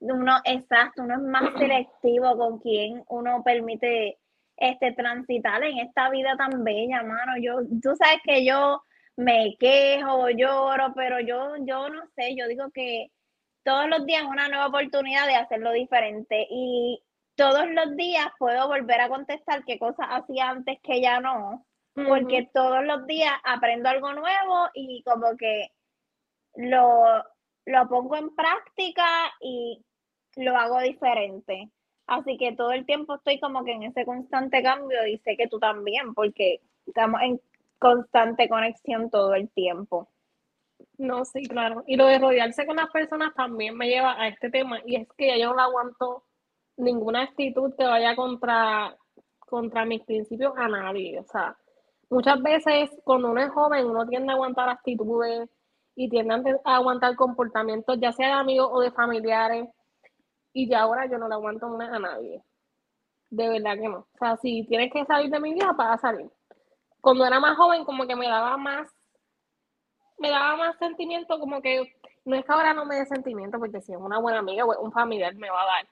Uno, 0.00 0.38
exacto, 0.44 1.02
uno 1.02 1.14
es 1.14 1.22
más 1.22 1.42
selectivo 1.58 2.36
con 2.36 2.58
quien 2.58 3.04
uno 3.08 3.42
permite 3.44 4.18
este 4.56 4.92
transitar 4.92 5.62
en 5.64 5.78
esta 5.78 6.10
vida 6.10 6.36
tan 6.36 6.64
bella, 6.64 7.02
mano. 7.02 7.32
Yo, 7.40 7.60
tú 7.82 7.94
sabes 7.96 8.18
que 8.24 8.44
yo 8.44 8.82
me 9.16 9.56
quejo, 9.58 10.28
lloro, 10.30 10.92
pero 10.94 11.20
yo, 11.20 11.56
yo 11.60 11.88
no 11.88 12.02
sé, 12.16 12.34
yo 12.36 12.48
digo 12.48 12.70
que 12.72 13.10
todos 13.64 13.88
los 13.88 14.06
días 14.06 14.24
una 14.24 14.48
nueva 14.48 14.68
oportunidad 14.68 15.26
de 15.26 15.36
hacerlo 15.36 15.72
diferente 15.72 16.46
y 16.50 17.02
todos 17.34 17.68
los 17.70 17.96
días 17.96 18.26
puedo 18.38 18.68
volver 18.68 19.00
a 19.00 19.08
contestar 19.08 19.64
qué 19.64 19.78
cosas 19.78 20.06
hacía 20.10 20.48
antes 20.50 20.78
que 20.82 21.00
ya 21.00 21.20
no, 21.20 21.66
porque 21.94 22.48
todos 22.52 22.84
los 22.84 23.06
días 23.06 23.32
aprendo 23.44 23.88
algo 23.88 24.12
nuevo 24.12 24.68
y 24.74 25.02
como 25.02 25.36
que 25.36 25.70
lo, 26.54 27.04
lo 27.66 27.88
pongo 27.88 28.16
en 28.16 28.34
práctica 28.34 29.06
y 29.40 29.84
lo 30.36 30.56
hago 30.56 30.80
diferente. 30.80 31.70
Así 32.06 32.36
que 32.38 32.52
todo 32.52 32.72
el 32.72 32.86
tiempo 32.86 33.14
estoy 33.14 33.38
como 33.38 33.64
que 33.64 33.72
en 33.72 33.84
ese 33.84 34.04
constante 34.04 34.62
cambio 34.62 35.06
y 35.06 35.18
sé 35.18 35.36
que 35.36 35.46
tú 35.46 35.58
también, 35.58 36.12
porque 36.14 36.60
estamos 36.86 37.20
en 37.22 37.40
constante 37.80 38.48
conexión 38.48 39.10
todo 39.10 39.34
el 39.34 39.50
tiempo. 39.50 40.08
No, 40.98 41.24
sí, 41.24 41.42
claro. 41.46 41.82
Y 41.86 41.96
lo 41.96 42.06
de 42.06 42.18
rodearse 42.18 42.66
con 42.66 42.76
las 42.76 42.90
personas 42.90 43.34
también 43.34 43.76
me 43.76 43.88
lleva 43.88 44.20
a 44.20 44.28
este 44.28 44.50
tema 44.50 44.78
y 44.86 44.96
es 44.96 45.08
que 45.16 45.38
yo 45.40 45.52
no 45.54 45.60
aguanto 45.60 46.24
ninguna 46.76 47.22
actitud 47.22 47.74
que 47.76 47.84
vaya 47.84 48.14
contra, 48.16 48.96
contra 49.40 49.84
mis 49.84 50.02
principios 50.02 50.52
a 50.56 50.68
nadie. 50.68 51.18
O 51.18 51.24
sea, 51.24 51.56
muchas 52.10 52.42
veces 52.42 52.90
cuando 53.04 53.30
uno 53.30 53.42
es 53.42 53.50
joven 53.50 53.86
uno 53.86 54.06
tiende 54.06 54.32
a 54.32 54.34
aguantar 54.36 54.68
actitudes 54.68 55.48
y 55.96 56.08
tiende 56.08 56.58
a 56.64 56.76
aguantar 56.76 57.16
comportamientos 57.16 57.98
ya 58.00 58.12
sea 58.12 58.28
de 58.28 58.32
amigos 58.34 58.68
o 58.70 58.80
de 58.80 58.90
familiares 58.92 59.68
y 60.52 60.68
ya 60.68 60.82
ahora 60.82 61.06
yo 61.10 61.18
no 61.18 61.28
le 61.28 61.34
aguanto 61.34 61.66
a 61.66 61.98
nadie. 61.98 62.42
De 63.30 63.48
verdad 63.48 63.74
que 63.74 63.88
no. 63.88 63.98
O 63.98 64.18
sea, 64.18 64.36
si 64.36 64.66
tienes 64.66 64.92
que 64.92 65.04
salir 65.04 65.30
de 65.30 65.40
mi 65.40 65.54
vida, 65.54 65.72
para 65.76 65.96
salir. 65.98 66.28
Cuando 67.00 67.24
era 67.24 67.40
más 67.40 67.56
joven, 67.56 67.84
como 67.84 68.06
que 68.06 68.16
me 68.16 68.28
daba 68.28 68.56
más, 68.56 68.88
me 70.18 70.30
daba 70.30 70.56
más 70.56 70.76
sentimiento, 70.78 71.38
como 71.38 71.60
que 71.62 71.96
no 72.24 72.36
es 72.36 72.44
que 72.44 72.52
ahora 72.52 72.74
no 72.74 72.84
me 72.84 72.96
dé 72.96 73.06
sentimiento, 73.06 73.58
porque 73.58 73.80
si 73.80 73.92
es 73.92 73.98
una 73.98 74.18
buena 74.18 74.40
amiga 74.40 74.64
o 74.64 74.80
un 74.82 74.92
familiar 74.92 75.34
me 75.34 75.50
va 75.50 75.62
a 75.62 75.66
dar. 75.66 75.88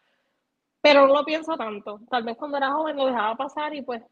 Pero 0.80 1.06
no 1.06 1.14
lo 1.14 1.24
pienso 1.24 1.56
tanto. 1.56 2.00
Tal 2.10 2.22
vez 2.22 2.36
cuando 2.36 2.58
era 2.58 2.72
joven 2.72 2.96
lo 2.96 3.06
dejaba 3.06 3.34
pasar 3.34 3.74
y 3.74 3.82
pues, 3.82 4.02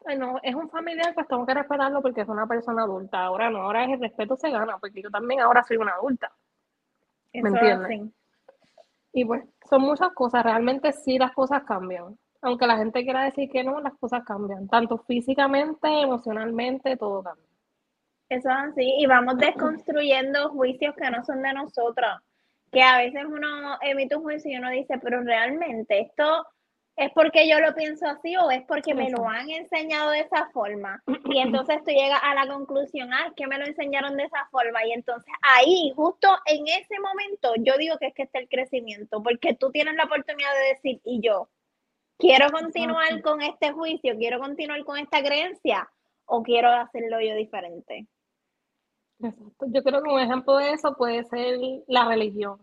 bueno, 0.00 0.38
es 0.42 0.54
un 0.54 0.68
familiar, 0.68 1.14
pues 1.14 1.26
tengo 1.28 1.46
que 1.46 1.54
respetarlo 1.54 2.02
porque 2.02 2.22
es 2.22 2.28
una 2.28 2.46
persona 2.46 2.82
adulta. 2.82 3.24
Ahora 3.24 3.48
no, 3.48 3.62
ahora 3.62 3.84
el 3.84 4.00
respeto 4.00 4.36
se 4.36 4.50
gana, 4.50 4.78
porque 4.78 5.00
yo 5.02 5.10
también 5.10 5.40
ahora 5.40 5.62
soy 5.62 5.76
una 5.76 5.92
adulta. 5.92 6.30
¿Me 7.32 7.48
entiendes? 7.48 8.12
Y 9.12 9.24
pues 9.24 9.44
son 9.68 9.82
muchas 9.82 10.12
cosas, 10.12 10.42
realmente 10.42 10.92
sí 10.92 11.18
las 11.18 11.32
cosas 11.32 11.62
cambian. 11.64 12.18
Aunque 12.44 12.66
la 12.66 12.76
gente 12.76 13.02
quiera 13.02 13.24
decir 13.24 13.50
que 13.50 13.64
no, 13.64 13.80
las 13.80 13.94
cosas 13.94 14.22
cambian, 14.24 14.68
tanto 14.68 14.98
físicamente, 14.98 15.88
emocionalmente, 15.88 16.96
todo 16.96 17.22
cambia. 17.22 17.44
Eso 18.28 18.48
es 18.50 18.56
así, 18.56 18.94
y 18.98 19.06
vamos 19.06 19.38
desconstruyendo 19.38 20.50
juicios 20.50 20.94
que 20.96 21.10
no 21.10 21.24
son 21.24 21.42
de 21.42 21.52
nosotros, 21.52 22.20
que 22.72 22.82
a 22.82 22.98
veces 22.98 23.24
uno 23.26 23.78
emite 23.82 24.16
un 24.16 24.22
juicio 24.22 24.50
y 24.50 24.56
uno 24.56 24.70
dice, 24.70 24.98
pero 24.98 25.22
realmente 25.22 26.00
esto 26.00 26.46
¿Es 26.96 27.10
porque 27.12 27.48
yo 27.48 27.58
lo 27.58 27.74
pienso 27.74 28.06
así 28.06 28.36
o 28.36 28.52
es 28.52 28.62
porque 28.68 28.94
me 28.94 29.10
lo 29.10 29.28
han 29.28 29.50
enseñado 29.50 30.10
de 30.10 30.20
esa 30.20 30.48
forma? 30.50 31.02
Y 31.24 31.40
entonces 31.40 31.78
tú 31.84 31.90
llegas 31.90 32.20
a 32.22 32.34
la 32.34 32.46
conclusión, 32.46 33.12
ah, 33.12 33.26
es 33.26 33.32
que 33.34 33.48
me 33.48 33.58
lo 33.58 33.66
enseñaron 33.66 34.16
de 34.16 34.24
esa 34.24 34.46
forma. 34.52 34.86
Y 34.86 34.92
entonces 34.92 35.32
ahí, 35.42 35.92
justo 35.96 36.28
en 36.46 36.68
ese 36.68 37.00
momento, 37.00 37.52
yo 37.58 37.76
digo 37.78 37.98
que 37.98 38.06
es 38.06 38.14
que 38.14 38.22
está 38.22 38.38
el 38.38 38.48
crecimiento, 38.48 39.22
porque 39.22 39.54
tú 39.54 39.72
tienes 39.72 39.94
la 39.94 40.04
oportunidad 40.04 40.52
de 40.54 40.68
decir, 40.68 41.00
y 41.04 41.20
yo, 41.20 41.48
quiero 42.18 42.48
continuar 42.50 43.22
con 43.22 43.42
este 43.42 43.72
juicio, 43.72 44.16
quiero 44.16 44.38
continuar 44.38 44.84
con 44.84 44.98
esta 44.98 45.22
creencia 45.22 45.88
o 46.26 46.42
quiero 46.42 46.70
hacerlo 46.70 47.20
yo 47.20 47.34
diferente. 47.34 48.06
Exacto. 49.20 49.66
Yo 49.68 49.82
creo 49.82 50.02
que 50.02 50.10
un 50.10 50.20
ejemplo 50.20 50.56
de 50.56 50.72
eso 50.72 50.94
puede 50.96 51.24
ser 51.24 51.58
la 51.86 52.06
religión. 52.06 52.58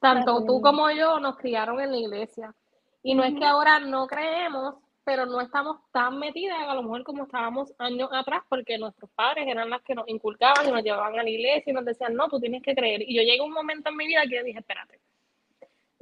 Tanto 0.00 0.44
tú 0.44 0.60
como 0.60 0.90
yo 0.90 1.20
nos 1.20 1.36
criaron 1.36 1.80
en 1.80 1.92
la 1.92 1.96
iglesia 1.96 2.54
y 3.02 3.14
no 3.14 3.22
es 3.22 3.34
que 3.34 3.44
ahora 3.44 3.78
no 3.78 4.06
creemos, 4.06 4.74
pero 5.04 5.26
no 5.26 5.40
estamos 5.40 5.78
tan 5.92 6.18
metidas 6.18 6.58
a 6.66 6.74
lo 6.74 6.82
mejor 6.82 7.04
como 7.04 7.24
estábamos 7.24 7.72
años 7.78 8.08
atrás, 8.12 8.42
porque 8.48 8.78
nuestros 8.78 9.10
padres 9.12 9.46
eran 9.46 9.70
las 9.70 9.82
que 9.82 9.94
nos 9.94 10.08
inculcaban 10.08 10.68
y 10.68 10.72
nos 10.72 10.82
llevaban 10.82 11.18
a 11.18 11.22
la 11.22 11.30
iglesia 11.30 11.70
y 11.70 11.72
nos 11.72 11.84
decían, 11.84 12.14
no, 12.14 12.28
tú 12.28 12.40
tienes 12.40 12.62
que 12.62 12.74
creer. 12.74 13.02
Y 13.02 13.16
yo 13.16 13.22
llegué 13.22 13.40
a 13.40 13.44
un 13.44 13.52
momento 13.52 13.90
en 13.90 13.96
mi 13.96 14.06
vida 14.06 14.22
que 14.28 14.42
dije, 14.42 14.58
espérate, 14.58 15.00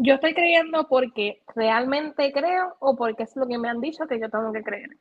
yo 0.03 0.15
estoy 0.15 0.35
creyendo 0.35 0.89
porque 0.89 1.43
realmente 1.55 2.33
creo 2.33 2.77
o 2.81 2.97
porque 2.97 3.25
es 3.25 3.37
lo 3.37 3.47
que 3.47 3.59
me 3.59 3.69
han 3.69 3.81
dicho 3.81 4.07
que 4.07 4.21
yo 4.21 4.29
tengo 4.29 4.53
que 4.53 4.63
creer. 4.63 4.97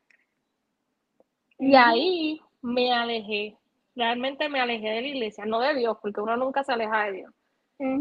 Y 1.57 1.75
ahí 1.75 2.41
me 2.61 2.93
alejé, 2.93 3.57
realmente 3.95 4.47
me 4.49 4.61
alejé 4.61 4.89
de 4.89 5.01
la 5.01 5.07
iglesia, 5.07 5.45
no 5.45 5.59
de 5.59 5.73
Dios, 5.73 5.97
porque 6.01 6.21
uno 6.21 6.37
nunca 6.37 6.63
se 6.63 6.73
aleja 6.73 7.05
de 7.05 7.11
Dios 7.11 7.33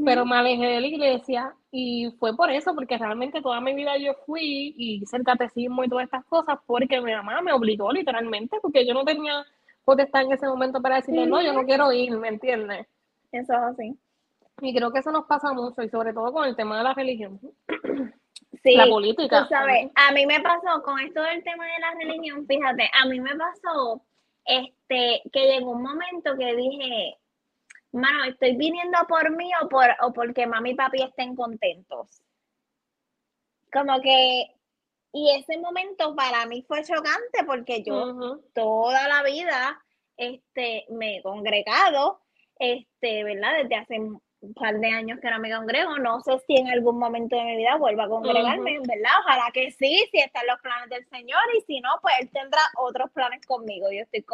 pero 0.05 0.27
me 0.27 0.37
alejé 0.37 0.67
de 0.67 0.81
la 0.81 0.87
iglesia 0.89 1.55
y 1.71 2.11
fue 2.19 2.35
por 2.37 2.51
eso, 2.51 2.75
porque 2.75 2.99
realmente 2.99 3.41
toda 3.41 3.61
mi 3.61 3.75
vida 3.75 3.97
yo 3.97 4.13
fui 4.27 4.75
y 4.77 5.01
hice 5.01 5.17
el 5.17 5.23
catecismo 5.23 5.85
y 5.85 5.89
todas 5.89 6.07
estas 6.07 6.25
cosas 6.25 6.59
porque 6.67 7.01
mi 7.01 7.13
mamá 7.13 7.41
me 7.43 7.53
obligó 7.53 7.93
literalmente, 7.93 8.59
porque 8.61 8.85
yo 8.85 8.93
no 8.93 9.05
tenía 9.05 9.47
potestad 9.85 10.23
en 10.23 10.33
ese 10.33 10.49
momento 10.49 10.83
para 10.83 10.97
decirle, 10.97 11.27
no, 11.27 11.41
yo 11.41 11.53
no 11.53 11.65
quiero 11.65 11.93
ir, 11.93 12.11
¿me 12.19 12.29
entiendes? 12.29 12.89
Eso 13.31 13.53
es 13.53 13.59
así. 13.59 13.97
Y 14.61 14.75
creo 14.75 14.91
que 14.91 14.99
eso 14.99 15.13
nos 15.13 15.27
pasa 15.27 15.53
mucho, 15.53 15.83
y 15.83 15.89
sobre 15.89 16.13
todo 16.13 16.33
con 16.33 16.47
el 16.47 16.57
tema 16.57 16.79
de 16.79 16.85
la 16.85 16.95
religión. 16.95 17.41
Sí, 18.63 18.75
la 18.75 18.87
política. 18.87 19.43
Tú 19.43 19.49
sabes, 19.51 19.91
a 19.95 20.13
mí 20.13 20.27
me 20.27 20.41
pasó 20.41 20.83
con 20.83 20.99
esto 20.99 21.23
del 21.23 21.45
tema 21.45 21.65
de 21.65 21.79
la 21.81 21.95
religión, 21.95 22.47
fíjate, 22.47 22.91
a 22.93 23.07
mí 23.07 23.21
me 23.21 23.37
pasó 23.37 24.03
este 24.45 25.23
que 25.33 25.47
llegó 25.47 25.73
un 25.73 25.83
momento 25.83 26.37
que 26.37 26.57
dije, 26.57 27.19
mano, 27.93 28.25
estoy 28.25 28.57
viniendo 28.57 28.99
por 29.09 29.31
mí 29.31 29.51
o, 29.63 29.69
por, 29.69 29.87
o 30.01 30.13
porque 30.13 30.47
mami 30.47 30.71
y 30.71 30.75
papi 30.75 31.03
estén 31.03 31.37
contentos. 31.37 32.23
Como 33.73 34.01
que, 34.01 34.47
y 35.13 35.31
ese 35.37 35.59
momento 35.59 36.17
para 36.17 36.47
mí 36.47 36.65
fue 36.67 36.83
chocante 36.83 37.45
porque 37.47 37.83
yo 37.83 38.41
toda 38.55 39.09
la 39.09 39.23
vida 39.23 39.85
este, 40.17 40.87
me 40.89 41.19
he 41.19 41.23
congregado, 41.23 42.21
este, 42.59 43.25
¿verdad? 43.25 43.63
Desde 43.63 43.77
hace 43.77 44.01
un 44.41 44.55
par 44.55 44.79
de 44.79 44.89
años 44.89 45.19
que 45.21 45.31
no 45.31 45.41
me 45.41 45.53
congrego, 45.53 45.99
no 45.99 46.21
sé 46.21 46.39
si 46.47 46.57
en 46.57 46.69
algún 46.69 46.99
momento 46.99 47.37
de 47.37 47.45
mi 47.45 47.57
vida 47.57 47.77
vuelva 47.77 48.05
a 48.05 48.09
congregarme, 48.09 48.79
¿verdad? 48.81 49.11
Ojalá 49.21 49.51
que 49.53 49.71
sí, 49.73 50.09
si 50.13 50.19
están 50.19 50.47
los 50.47 50.61
planes 50.61 50.89
del 50.91 51.07
Señor 51.09 51.41
y 51.57 51.61
si 51.63 51.81
no, 51.81 51.91
pues 52.01 52.15
Él 52.21 52.31
tendrá 52.31 52.61
otros 52.77 53.11
planes 53.11 53.45
conmigo. 53.47 53.91
Yo 53.91 54.03
estoy 54.03 54.25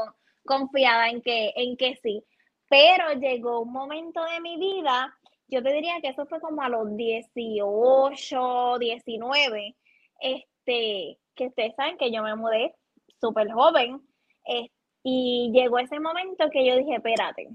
confiada 0.45 1.09
en 1.09 1.23
que, 1.23 1.53
en 1.57 1.77
que 1.77 1.97
sí. 2.03 2.23
Pero 2.69 3.13
llegó 3.15 3.61
un 3.61 3.73
momento 3.73 4.23
de 4.25 4.41
mi 4.41 4.59
vida, 4.59 5.17
yo 5.49 5.63
te 5.63 5.73
diría 5.73 6.01
que 6.01 6.09
eso 6.09 6.27
fue 6.27 6.41
como 6.41 6.63
a 6.63 6.69
los 6.69 6.97
18, 6.97 8.79
19, 8.79 9.77
este, 10.21 11.19
que 11.35 11.47
ustedes 11.47 11.75
saben 11.77 11.97
que 11.97 12.11
yo 12.11 12.23
me 12.23 12.35
mudé 12.35 12.75
súper 13.21 13.51
joven, 13.53 14.03
y 15.07 15.51
llegó 15.53 15.79
ese 15.79 16.01
momento 16.01 16.49
que 16.51 16.67
yo 16.67 16.77
dije, 16.77 16.95
espérate, 16.95 17.49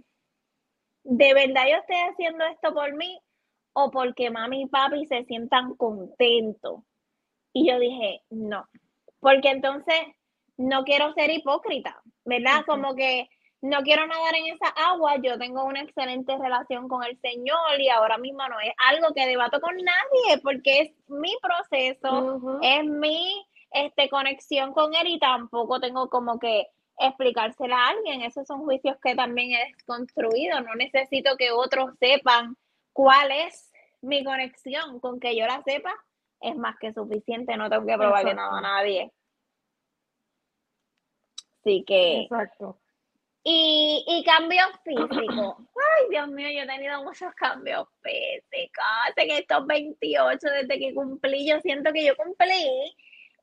¿de 1.04 1.34
verdad 1.34 1.64
yo 1.70 1.78
estoy 1.78 1.96
haciendo 2.12 2.46
esto 2.46 2.74
por 2.74 2.94
mí 2.96 3.20
o 3.74 3.92
porque 3.92 4.30
mami 4.30 4.64
y 4.64 4.66
papi 4.68 5.06
se 5.08 5.26
sientan 5.26 5.76
contentos? 5.76 6.82
Y 7.54 7.70
yo 7.70 7.80
dije, 7.80 8.22
no, 8.30 8.68
porque 9.20 9.50
entonces 9.50 10.00
no 10.58 10.84
quiero 10.84 11.14
ser 11.14 11.32
hipócrita, 11.32 12.02
¿verdad? 12.26 12.66
Como 12.68 12.96
que 12.96 13.30
no 13.62 13.82
quiero 13.82 14.08
nadar 14.08 14.36
en 14.36 14.54
esa 14.54 14.68
agua, 14.70 15.16
yo 15.22 15.38
tengo 15.38 15.66
una 15.66 15.82
excelente 15.82 16.38
relación 16.38 16.88
con 16.88 17.04
el 17.04 17.20
Señor 17.20 17.80
y 17.80 17.90
ahora 17.90 18.18
mismo 18.18 18.48
no 18.48 18.60
es 18.60 18.72
algo 18.90 19.14
que 19.14 19.28
debato 19.28 19.60
con 19.60 19.76
nadie 19.76 20.42
porque 20.42 20.82
es 20.82 20.92
mi 21.08 21.34
proceso, 21.42 22.60
es 22.62 22.86
mi 22.86 23.46
este, 23.72 24.10
conexión 24.10 24.74
con 24.74 24.94
Él 24.96 25.08
y 25.08 25.20
tampoco 25.20 25.80
tengo 25.80 26.10
como 26.10 26.40
que 26.40 26.68
explicársela 27.00 27.78
a 27.78 27.90
alguien. 27.90 28.22
Esos 28.22 28.46
son 28.46 28.62
juicios 28.62 28.98
que 29.02 29.16
también 29.16 29.52
he 29.52 29.74
construido. 29.86 30.60
No 30.62 30.76
necesito 30.76 31.36
que 31.38 31.52
otros 31.52 31.92
sepan 32.00 32.56
cuál 32.94 33.32
es 33.32 33.72
mi 34.02 34.24
conexión. 34.24 35.00
Con 35.00 35.20
que 35.20 35.36
yo 35.36 35.46
la 35.46 35.62
sepa 35.64 35.94
es 36.42 36.56
más 36.56 36.78
que 36.80 36.94
suficiente. 36.94 37.56
No 37.58 37.70
tengo 37.70 37.86
que 37.86 37.98
probarle 37.98 38.34
nada 38.34 38.58
a 38.58 38.62
nadie. 38.62 39.12
Así 41.60 41.84
que. 41.86 42.22
Exacto. 42.22 42.80
Y, 43.44 44.04
y 44.06 44.24
cambios 44.24 44.68
físicos. 44.84 45.10
Ay, 45.76 46.10
Dios 46.10 46.28
mío, 46.28 46.50
yo 46.52 46.62
he 46.64 46.68
tenido 46.68 47.04
muchos 47.04 47.34
cambios 47.36 47.88
físicos. 48.02 48.86
En 49.16 49.32
estos 49.32 49.66
28, 49.66 50.48
desde 50.48 50.80
que 50.80 50.94
cumplí, 50.94 51.48
yo 51.48 51.60
siento 51.62 51.92
que 51.94 52.06
yo 52.06 52.16
cumplí. 52.16 52.96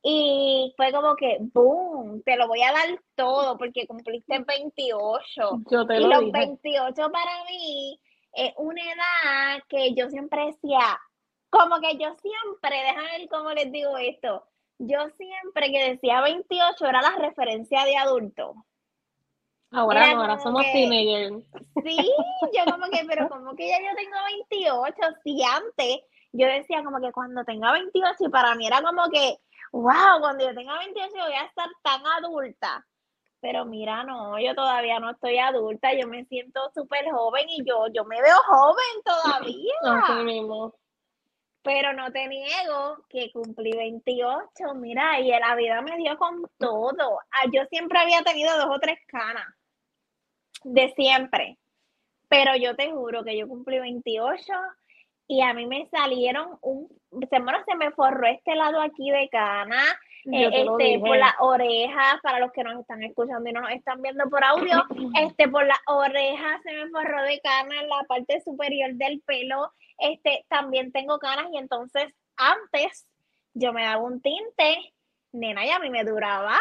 Y 0.03 0.73
fue 0.77 0.93
como 0.93 1.17
que, 1.17 1.39
boom, 1.41 2.23
te 2.25 2.37
lo 2.37 2.47
voy 2.47 2.63
a 2.63 2.73
dar 2.73 3.01
todo 3.15 3.57
porque 3.59 3.87
cumpliste 3.87 4.39
28. 4.39 5.63
Yo 5.71 5.87
te 5.87 5.97
y 5.97 6.07
los 6.07 6.31
28 6.31 6.95
para 7.11 7.45
mí 7.49 8.01
es 8.33 8.53
una 8.57 8.83
edad 8.83 9.63
que 9.69 9.95
yo 9.95 10.09
siempre 10.09 10.47
decía, 10.47 11.01
como 11.51 11.81
que 11.81 11.97
yo 11.97 12.15
siempre, 12.21 12.83
déjame 12.83 13.19
ver 13.19 13.29
cómo 13.29 13.51
les 13.53 13.73
digo 13.73 13.97
esto, 13.99 14.47
yo 14.79 15.09
siempre 15.17 15.73
que 15.73 15.91
decía 15.91 16.21
28 16.21 16.87
era 16.87 17.01
la 17.03 17.17
referencia 17.17 17.85
de 17.85 17.97
adulto. 17.97 18.55
Ahora 19.73 20.15
no, 20.15 20.21
ahora 20.21 20.39
somos 20.39 20.63
teenagers. 20.63 21.45
Sí, 21.85 21.97
yo 22.55 22.73
como 22.73 22.87
que, 22.87 23.05
pero 23.09 23.29
como 23.29 23.57
que 23.57 23.69
ya 23.69 23.79
yo 23.79 23.97
tengo 23.97 24.17
28, 24.51 24.97
si 25.25 25.43
antes 25.43 26.01
yo 26.33 26.47
decía 26.47 26.85
como 26.85 27.01
que 27.01 27.13
cuando 27.13 27.45
tenga 27.45 27.73
28 27.73 28.17
y 28.21 28.29
para 28.29 28.55
mí 28.55 28.67
era 28.67 28.83
como 28.83 29.09
que, 29.11 29.39
wow, 29.73 30.21
cuando 30.21 30.47
yo 30.47 30.55
tenga 30.55 30.79
28 30.79 31.13
voy 31.15 31.33
a 31.33 31.45
estar 31.45 31.69
tan 31.83 32.03
adulta. 32.07 32.85
Pero 33.41 33.65
mira, 33.65 34.03
no, 34.05 34.39
yo 34.39 34.55
todavía 34.55 34.99
no 34.99 35.11
estoy 35.11 35.39
adulta, 35.39 35.93
yo 35.95 36.09
me 36.09 36.25
siento 36.25 36.61
súper 36.75 37.11
joven 37.11 37.49
y 37.49 37.65
yo, 37.65 37.87
yo 37.93 38.05
me 38.05 38.21
veo 38.21 38.37
joven 38.47 39.03
todavía. 39.05 39.75
Así 40.05 40.25
mismo. 40.25 40.75
Pero 41.63 41.93
no 41.93 42.13
te 42.13 42.29
niego 42.29 43.05
que 43.09 43.31
cumplí 43.33 43.73
28, 43.73 44.75
mira, 44.77 45.19
y 45.21 45.29
la 45.29 45.55
vida 45.57 45.83
me 45.83 45.97
dio 45.97 46.17
con 46.17 46.45
todo. 46.59 47.19
Ah, 47.31 47.47
yo 47.53 47.65
siempre 47.71 47.99
había 47.99 48.23
tenido 48.23 48.57
dos 48.57 48.69
o 48.71 48.79
tres 48.79 48.99
canas, 49.07 49.47
de 50.63 50.93
siempre. 50.95 51.59
Pero 52.29 52.57
yo 52.57 52.75
te 52.77 52.91
juro 52.91 53.25
que 53.25 53.37
yo 53.37 53.49
cumplí 53.49 53.79
28 53.79 54.53
y 55.29 55.43
a 55.43 55.53
mí 55.55 55.67
me 55.67 55.89
salieron 55.91 56.59
un, 56.63 56.89
se, 57.21 57.29
se 57.29 57.75
me 57.77 57.91
forró 57.93 58.27
este 58.27 58.55
lado 58.55 58.81
aquí 58.81 59.11
de 59.11 59.29
cana, 59.29 59.83
eh, 60.33 60.51
este, 60.53 60.99
por 60.99 61.17
las 61.17 61.35
orejas, 61.41 62.21
para 62.23 62.41
los 62.41 62.53
que 62.53 62.65
nos 62.65 62.81
están 62.81 63.03
escuchando 63.03 63.49
y 63.49 63.53
no 63.53 63.61
nos 63.61 63.71
están 63.71 64.03
viendo 64.03 64.29
por 64.29 64.45
audio, 64.45 64.85
este, 65.21 65.49
por 65.49 65.67
las 65.67 65.79
orejas 65.87 66.63
se 66.63 66.73
me 66.73 66.89
forró 66.91 67.23
de 67.23 67.41
cana 67.41 67.81
en 67.81 67.89
la 67.89 68.05
parte 68.09 68.41
superior 68.41 68.95
del 68.95 69.21
pelo, 69.23 69.73
este, 69.99 70.45
también 70.49 70.93
tengo 70.93 71.19
canas 71.19 71.47
y 71.53 71.59
entonces 71.59 72.13
antes 72.37 73.07
yo 73.55 73.73
me 73.73 73.85
daba 73.85 74.03
un 74.03 74.21
tinte, 74.21 74.93
nena, 75.33 75.65
y 75.65 75.71
a 75.71 75.79
mí 75.79 75.91
me 75.91 76.05
duraba 76.05 76.59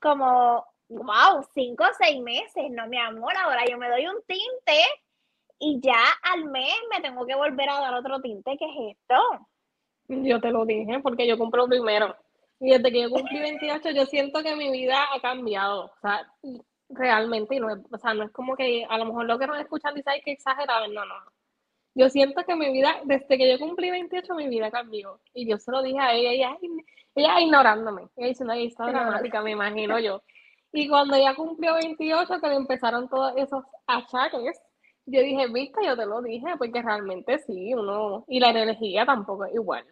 como, 0.00 0.66
wow, 0.88 1.46
cinco 1.54 1.84
o 1.84 1.94
seis 1.98 2.20
meses, 2.20 2.70
no 2.70 2.88
mi 2.88 2.98
amor, 2.98 3.34
ahora 3.36 3.64
yo 3.64 3.78
me 3.78 3.88
doy 3.88 4.06
un 4.06 4.20
tinte 4.26 4.84
y 5.62 5.80
ya 5.80 6.02
al 6.22 6.44
mes 6.46 6.74
me 6.90 7.00
tengo 7.00 7.24
que 7.24 7.36
volver 7.36 7.70
a 7.70 7.80
dar 7.80 7.94
otro 7.94 8.20
tinte, 8.20 8.56
¿qué 8.58 8.64
es 8.64 8.96
esto? 8.96 9.14
Yo 10.08 10.40
te 10.40 10.50
lo 10.50 10.66
dije 10.66 10.98
porque 11.00 11.24
yo 11.26 11.38
compré 11.38 11.62
primero. 11.68 12.16
Y 12.58 12.70
desde 12.70 12.90
que 12.90 13.02
yo 13.02 13.10
cumplí 13.10 13.38
28, 13.38 13.90
yo 13.90 14.04
siento 14.06 14.42
que 14.42 14.56
mi 14.56 14.72
vida 14.72 15.06
ha 15.14 15.20
cambiado. 15.20 15.84
O 15.84 16.00
sea, 16.00 16.28
realmente, 16.88 17.60
no 17.60 17.70
es, 17.70 17.78
o 17.92 17.96
sea, 17.96 18.12
no 18.12 18.24
es 18.24 18.32
como 18.32 18.56
que 18.56 18.84
a 18.88 18.98
lo 18.98 19.04
mejor 19.04 19.26
lo 19.26 19.38
que 19.38 19.46
nos 19.46 19.60
escuchan 19.60 19.94
dice, 19.94 20.10
que 20.24 20.32
exagerado. 20.32 20.88
No, 20.88 21.04
no. 21.04 21.14
Yo 21.94 22.08
siento 22.08 22.42
que 22.44 22.56
mi 22.56 22.72
vida, 22.72 23.00
desde 23.04 23.38
que 23.38 23.48
yo 23.48 23.58
cumplí 23.64 23.90
28, 23.90 24.34
mi 24.34 24.48
vida 24.48 24.68
cambió. 24.70 25.20
Y 25.32 25.48
yo 25.48 25.58
se 25.58 25.70
lo 25.70 25.80
dije 25.80 26.00
a 26.00 26.12
ella, 26.12 26.32
ella, 26.32 26.56
ella 27.14 27.40
ignorándome. 27.40 28.08
Ella 28.16 28.28
diciendo, 28.28 28.52
ahí 28.52 28.66
está 28.66 28.86
dramática, 28.86 29.40
me 29.42 29.52
imagino 29.52 30.00
yo. 30.00 30.22
Y 30.72 30.88
cuando 30.88 31.14
ella 31.14 31.36
cumplió 31.36 31.74
28, 31.74 32.40
que 32.40 32.48
le 32.48 32.54
empezaron 32.56 33.08
todos 33.08 33.34
esos 33.36 33.62
achaques, 33.86 34.60
yo 35.06 35.20
dije, 35.20 35.48
viste, 35.48 35.84
yo 35.84 35.96
te 35.96 36.06
lo 36.06 36.22
dije, 36.22 36.46
porque 36.58 36.82
realmente 36.82 37.38
sí, 37.40 37.74
uno, 37.74 38.24
y 38.28 38.40
la 38.40 38.50
energía 38.50 39.04
tampoco 39.04 39.44
es 39.44 39.54
igual. 39.54 39.84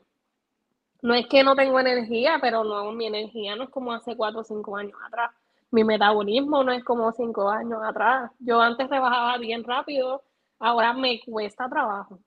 No 1.03 1.15
es 1.15 1.27
que 1.27 1.43
no 1.43 1.57
tengo 1.57 1.81
energía, 1.81 2.39
pero 2.41 2.63
no, 2.63 2.93
mi 2.93 3.07
energía 3.07 3.57
no 3.57 3.65
es 3.65 3.71
como 3.71 3.93
hace 3.93 4.17
cuatro 4.17 4.41
o 4.41 4.45
cinco 4.45 4.77
años 4.77 4.99
atrás. 5.07 5.31
Mi 5.71 5.83
metabolismo 5.85 6.63
no 6.63 6.73
es 6.73 6.85
como 6.85 7.11
cinco 7.13 7.49
años 7.49 7.81
atrás. 7.83 8.31
Yo 8.39 8.61
antes 8.61 8.89
rebajaba 8.89 9.39
bien 9.39 9.65
rápido, 9.65 10.23
ahora 10.59 10.93
me 10.93 11.21
cuesta 11.21 11.69
trabajo. 11.69 12.19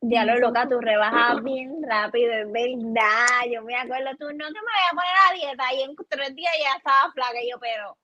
Ya 0.00 0.24
lo 0.24 0.36
loca, 0.36 0.68
tú 0.68 0.80
rebajas 0.80 1.42
bien 1.44 1.82
rápido, 1.82 2.32
es 2.32 2.52
verdad. 2.52 3.50
Yo 3.50 3.62
me 3.62 3.76
acuerdo, 3.76 4.10
tú 4.18 4.26
no 4.26 4.46
te 4.46 4.54
me 4.54 4.60
voy 4.60 4.86
a 4.90 4.94
poner 4.94 5.14
a 5.30 5.34
dieta 5.34 5.74
y 5.74 5.82
en 5.82 5.96
tres 6.08 6.34
días 6.34 6.52
ya 6.62 6.76
estaba 6.76 7.12
flaca 7.12 7.42
y 7.42 7.50
yo, 7.50 7.58
pero. 7.58 7.96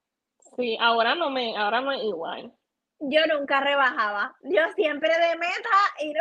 Sí, 0.56 0.76
ahora 0.80 1.14
no 1.14 1.30
me, 1.30 1.56
ahora 1.56 1.80
no 1.80 1.92
es 1.92 2.02
igual. 2.02 2.52
Yo 3.00 3.20
nunca 3.26 3.60
rebajaba. 3.60 4.34
Yo 4.42 4.60
siempre 4.74 5.10
de 5.10 5.36
meta 5.36 5.70
y 6.00 6.12
no. 6.12 6.20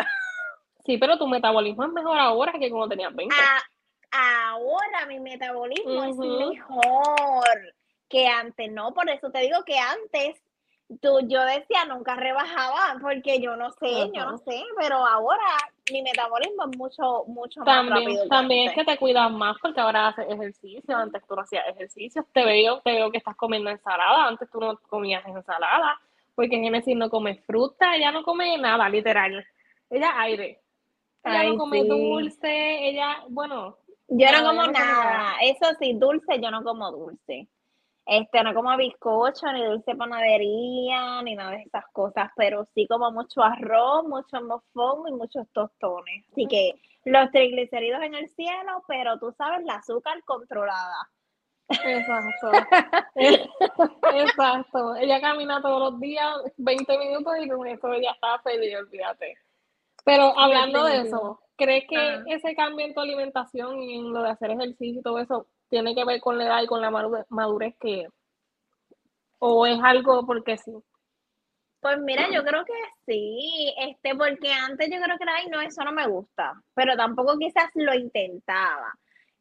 Sí, 0.85 0.97
pero 0.97 1.17
tu 1.17 1.27
metabolismo 1.27 1.83
es 1.83 1.91
mejor 1.91 2.17
ahora 2.17 2.53
que 2.53 2.69
cuando 2.69 2.89
tenías 2.89 3.13
20. 3.13 3.35
Ah, 3.37 4.51
ahora 4.53 5.05
mi 5.07 5.19
metabolismo 5.19 6.03
es 6.03 6.15
mejor 6.15 7.73
que 8.07 8.27
antes, 8.27 8.71
¿no? 8.71 8.93
Por 8.93 9.09
eso 9.09 9.29
te 9.31 9.39
digo 9.39 9.63
que 9.65 9.77
antes 9.77 10.41
tú, 11.01 11.19
yo 11.27 11.43
decía 11.43 11.85
nunca 11.85 12.15
rebajaba, 12.15 12.97
porque 13.01 13.41
yo 13.41 13.57
no 13.57 13.71
sé, 13.71 14.09
yo 14.13 14.25
no 14.25 14.37
sé, 14.37 14.63
pero 14.79 15.05
ahora 15.05 15.43
mi 15.91 16.01
metabolismo 16.01 16.63
es 16.71 16.77
mucho, 16.77 17.25
mucho 17.27 17.61
más 17.61 17.89
rápido. 17.89 18.27
También 18.29 18.69
es 18.69 18.73
que 18.73 18.85
te 18.85 18.97
cuidas 18.97 19.29
más 19.31 19.57
porque 19.61 19.81
ahora 19.81 20.07
haces 20.07 20.27
ejercicio, 20.29 20.95
antes 20.95 21.21
tú 21.27 21.35
no 21.35 21.41
hacías 21.41 21.67
ejercicio, 21.67 22.25
te 22.31 22.45
veo, 22.45 22.79
te 22.81 22.93
veo 22.93 23.11
que 23.11 23.17
estás 23.17 23.35
comiendo 23.35 23.69
ensalada, 23.69 24.27
antes 24.27 24.49
tú 24.49 24.61
no 24.61 24.77
comías 24.87 25.25
ensalada, 25.25 25.99
porque 26.37 26.59
Genesis 26.59 26.95
no 26.95 27.09
come 27.09 27.41
fruta, 27.47 27.95
ella 27.95 28.11
no 28.11 28.23
come 28.23 28.59
nada, 28.59 28.87
literal, 28.87 29.43
ella 29.89 30.21
aire. 30.21 30.61
Ella 31.23 31.43
no 31.43 31.57
come 31.57 31.83
dulce, 31.83 32.89
ella, 32.89 33.23
bueno, 33.27 33.79
yo 34.07 34.31
no, 34.31 34.47
como 34.47 34.67
nada. 34.67 35.33
Eso 35.41 35.65
sí, 35.79 35.93
dulce, 35.93 36.39
yo 36.39 36.51
no 36.51 36.63
como 36.63 36.91
dulce. 36.91 37.47
Este, 38.05 38.43
no 38.43 38.53
como 38.53 38.77
bizcocho, 38.77 39.51
ni 39.51 39.65
dulce 39.65 39.95
panadería, 39.95 41.23
ni 41.23 41.33
nada 41.33 41.51
de 41.53 41.63
esas 41.63 41.85
cosas, 41.91 42.29
pero 42.35 42.67
sí 42.75 42.85
como 42.85 43.11
mucho 43.11 43.41
arroz, 43.41 44.07
mucho 44.07 44.39
mofón 44.39 45.07
y 45.09 45.13
muchos 45.13 45.49
tostones. 45.51 46.23
Así 46.31 46.45
que 46.45 46.75
los 47.03 47.31
triglicéridos 47.31 48.03
en 48.03 48.13
el 48.13 48.29
cielo, 48.29 48.83
pero 48.87 49.17
tú 49.17 49.33
sabes, 49.35 49.65
la 49.65 49.77
azúcar 49.77 50.23
controlada. 50.23 51.09
Exacto. 51.69 52.51
Exacto. 54.13 54.95
Ella 54.95 55.19
camina 55.21 55.61
todos 55.61 55.91
los 55.91 55.99
días 55.99 56.35
20 56.57 56.97
minutos 56.97 57.33
y 57.41 57.49
con 57.49 57.67
eso 57.67 57.93
ya 57.95 58.11
está 58.11 58.39
feliz, 58.39 58.75
olvídate. 58.77 59.37
Pero 60.05 60.37
hablando 60.39 60.85
de 60.85 61.01
eso, 61.01 61.41
¿crees 61.57 61.85
que 61.89 62.23
ese 62.27 62.55
cambio 62.55 62.85
en 62.85 62.93
tu 62.93 63.01
alimentación 63.01 63.81
y 63.81 63.97
en 63.97 64.13
lo 64.13 64.23
de 64.23 64.29
hacer 64.29 64.51
ejercicio 64.51 65.01
y 65.01 65.03
todo 65.03 65.19
eso 65.19 65.47
tiene 65.69 65.93
que 65.93 66.05
ver 66.05 66.21
con 66.21 66.37
la 66.37 66.45
edad 66.45 66.63
y 66.63 66.67
con 66.67 66.81
la 66.81 66.91
madurez 67.29 67.75
que... 67.79 68.07
¿O 69.39 69.65
es 69.65 69.77
algo 69.83 70.25
porque 70.25 70.57
sí? 70.57 70.71
Pues 71.81 71.99
mira, 71.99 72.27
yo 72.31 72.43
creo 72.43 72.65
que 72.65 72.73
sí, 73.05 73.73
este, 73.77 74.15
porque 74.15 74.51
antes 74.51 74.89
yo 74.91 74.99
creo 75.01 75.17
que 75.17 75.23
era, 75.23 75.35
ay, 75.35 75.47
no, 75.47 75.61
eso 75.61 75.83
no 75.83 75.91
me 75.91 76.07
gusta, 76.07 76.53
pero 76.73 76.95
tampoco 76.95 77.37
quizás 77.37 77.69
lo 77.75 77.93
intentaba. 77.93 78.97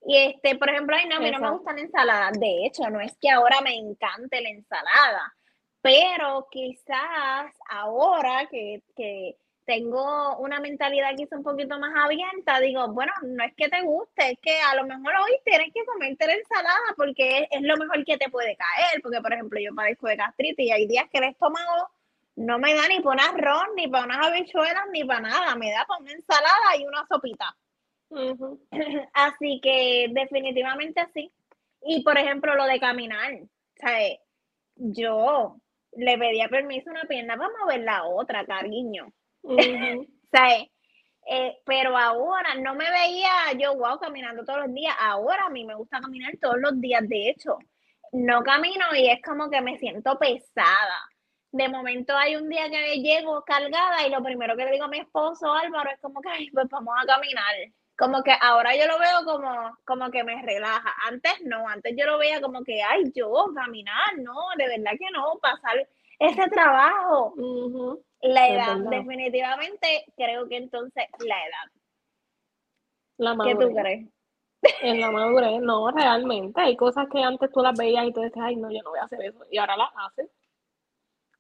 Y 0.07 0.17
este, 0.17 0.57
por 0.57 0.71
ejemplo, 0.71 0.97
ay, 0.97 1.09
no, 1.09 1.17
a 1.17 1.21
mí 1.21 1.31
no 1.33 1.41
me 1.41 1.51
gusta 1.51 1.73
la 1.73 1.81
ensalada. 1.81 2.31
De 2.33 2.65
hecho, 2.65 2.89
no 2.91 3.01
es 3.01 3.17
que 3.21 3.29
ahora 3.29 3.61
me 3.61 3.75
encante 3.75 4.41
la 4.41 4.51
ensalada, 4.51 5.35
pero 5.83 6.47
quizás 6.51 7.53
ahora 7.69 8.47
que, 8.49 8.83
que 8.97 9.37
tengo 9.67 10.37
una 10.39 10.61
mentalidad 10.61 11.17
quizá 11.17 11.37
un 11.37 11.43
poquito 11.43 11.79
más 11.79 11.93
abierta, 11.97 12.61
digo, 12.61 12.87
bueno, 12.93 13.13
no 13.23 13.45
es 13.45 13.53
que 13.57 13.69
te 13.69 13.83
guste, 13.83 14.31
es 14.31 14.39
que 14.41 14.61
a 14.61 14.77
lo 14.77 14.85
mejor 14.85 15.13
hoy 15.25 15.33
tienes 15.45 15.73
que 15.75 15.85
comerte 15.85 16.27
la 16.27 16.35
ensalada 16.35 16.95
porque 16.97 17.49
es, 17.51 17.63
lo 17.63 17.77
mejor 17.77 18.05
que 18.05 18.17
te 18.17 18.31
puede 18.31 18.57
caer, 18.57 19.03
porque 19.03 19.21
por 19.21 19.33
ejemplo 19.33 19.59
yo 19.61 19.75
padezco 19.75 20.07
de 20.07 20.17
gastritis 20.17 20.67
y 20.67 20.71
hay 20.71 20.87
días 20.87 21.07
que 21.11 21.19
el 21.19 21.25
estómago 21.25 21.91
no 22.37 22.59
me 22.61 22.75
da 22.75 22.87
ni 22.87 23.01
para 23.01 23.31
un 23.33 23.41
arroz, 23.41 23.65
ni 23.75 23.89
para 23.89 24.05
unas 24.05 24.27
habichuelas, 24.29 24.85
ni 24.93 25.05
para 25.05 25.21
nada, 25.21 25.57
me 25.57 25.73
da 25.73 25.85
para 25.85 26.01
una 26.01 26.13
ensalada 26.13 26.77
y 26.79 26.87
una 26.87 27.05
sopita. 27.09 27.57
Así 29.13 29.61
que 29.63 30.09
definitivamente 30.11 31.07
sí. 31.15 31.33
Y 31.83 32.03
por 32.03 32.19
ejemplo 32.19 32.55
lo 32.55 32.65
de 32.65 32.81
caminar, 32.81 33.33
¿sabes? 33.77 34.19
Yo 34.77 35.57
le 35.93 36.19
pedía 36.19 36.49
permiso 36.49 36.91
a 36.91 36.93
una 36.93 37.05
pierna 37.05 37.37
para 37.37 37.51
mover 37.61 37.81
la 37.81 38.05
otra, 38.05 38.45
cariño. 38.45 39.13
Eh, 41.29 41.59
pero 41.65 41.97
ahora 41.99 42.55
no 42.55 42.77
me 42.77 42.89
veía 42.89 43.53
yo, 43.59 43.77
wow, 43.77 43.99
caminando 43.99 44.45
todos 44.45 44.67
los 44.67 44.75
días. 44.75 44.95
Ahora 45.01 45.47
a 45.47 45.51
mí 45.51 45.65
me 45.65 45.75
gusta 45.75 46.01
caminar 46.01 46.35
todos 46.41 46.57
los 46.61 46.81
días, 46.81 47.03
de 47.09 47.31
hecho. 47.31 47.59
No 48.13 48.43
camino 48.45 48.85
y 48.97 49.09
es 49.11 49.21
como 49.23 49.51
que 49.51 49.61
me 49.61 49.77
siento 49.79 50.17
pesada. 50.19 51.01
De 51.51 51.69
momento 51.69 52.17
hay 52.17 52.37
un 52.37 52.49
día 52.49 52.71
que 52.71 53.01
llego 53.01 53.43
cargada 53.45 54.07
y 54.07 54.11
lo 54.11 54.23
primero 54.23 54.57
que 54.57 54.67
le 54.67 54.73
digo 54.73 54.85
a 54.85 54.89
mi 54.89 54.99
esposo 55.01 55.53
Álvaro 55.53 55.91
es 55.91 56.01
como 56.01 56.21
que, 56.21 56.29
ay, 56.29 56.51
pues 56.51 56.69
vamos 56.71 56.95
a 57.03 57.07
caminar. 57.07 57.55
Como 57.97 58.23
que 58.23 58.33
ahora 58.41 58.77
yo 58.77 58.87
lo 58.87 58.99
veo 58.99 59.25
como, 59.25 59.79
como 59.85 60.11
que 60.11 60.23
me 60.23 60.43
relaja. 60.43 60.95
Antes 61.09 61.41
no, 61.45 61.67
antes 61.69 61.95
yo 61.97 62.05
lo 62.05 62.19
veía 62.19 62.41
como 62.41 62.63
que, 62.63 62.83
ay, 62.83 63.11
yo 63.15 63.33
caminar, 63.55 64.19
no, 64.19 64.35
de 64.59 64.69
verdad 64.69 64.93
que 64.99 65.11
no, 65.13 65.39
pasar 65.41 65.89
ese 66.19 66.49
trabajo. 66.51 67.35
La 68.21 68.49
edad, 68.49 68.77
definitivamente 68.91 70.05
creo 70.17 70.49
que 70.49 70.57
entonces 70.57 71.05
la 71.21 71.37
edad. 71.37 71.73
La 73.19 73.35
madurez. 73.35 73.59
¿Qué 73.59 73.67
tú 73.67 73.75
crees? 73.75 74.07
En 74.83 75.01
la 75.01 75.11
madurez, 75.11 75.61
no, 75.61 75.91
realmente. 75.91 76.61
Hay 76.61 76.77
cosas 76.77 77.07
que 77.11 77.23
antes 77.23 77.51
tú 77.51 77.61
las 77.61 77.79
veías 77.79 78.07
y 78.07 78.13
tú 78.13 78.21
decías, 78.21 78.45
ay, 78.47 78.57
no, 78.57 78.71
yo 78.71 78.83
no 78.83 78.91
voy 78.91 78.99
a 78.99 79.05
hacer 79.05 79.23
eso. 79.23 79.45
Y 79.51 79.59
ahora 79.59 79.77
las 79.77 79.91
haces. 79.97 80.31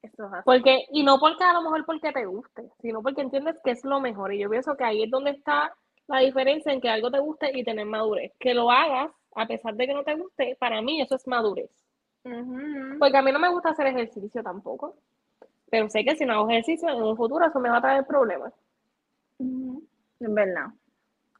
Eso 0.03 0.27
es 0.27 0.33
así. 0.33 0.43
Porque, 0.45 0.87
y 0.91 1.03
no 1.03 1.19
porque 1.19 1.45
a 1.45 1.53
lo 1.53 1.63
mejor 1.63 1.85
porque 1.85 2.13
te 2.13 2.25
guste, 2.25 2.71
sino 2.81 3.03
porque 3.03 3.23
entiendes 3.23 3.61
que 3.65 3.73
es 3.73 3.85
lo 3.85 4.01
mejor. 4.01 4.33
Y 4.33 4.39
yo 4.39 4.49
pienso 4.49 4.77
que 4.77 4.85
ahí 4.85 5.03
es 5.03 5.11
donde 5.11 5.33
está 5.33 5.75
la 6.09 6.21
diferencia 6.21 6.73
en 6.73 6.81
que 6.81 6.89
algo 6.89 7.11
te 7.11 7.19
guste 7.19 7.51
y 7.53 7.65
tener 7.65 7.87
madurez. 7.87 8.33
Que 8.39 8.55
lo 8.55 8.71
hagas, 8.71 9.11
a 9.35 9.47
pesar 9.47 9.75
de 9.75 9.87
que 9.87 9.95
no 9.95 10.05
te 10.05 10.15
guste, 10.15 10.57
para 10.59 10.81
mí 10.83 11.01
eso 11.01 11.17
es 11.17 11.27
madurez. 11.27 11.71
Porque 12.99 13.17
a 13.17 13.23
mí 13.23 13.33
no 13.33 13.39
me 13.39 13.51
gusta 13.51 13.71
hacer 13.71 13.87
ejercicio 13.87 14.43
tampoco. 14.43 14.97
Pero 15.71 15.89
sé 15.89 16.05
que 16.05 16.17
si 16.17 16.25
no 16.25 16.35
hago 16.35 16.51
ejercicio 16.51 16.89
en 16.89 17.03
un 17.03 17.17
futuro 17.17 17.47
eso 17.47 17.59
me 17.61 17.71
va 17.71 17.79
a 17.79 17.83
traer 17.83 18.07
problemas. 18.07 18.53
Es 19.39 20.35
verdad. 20.35 20.67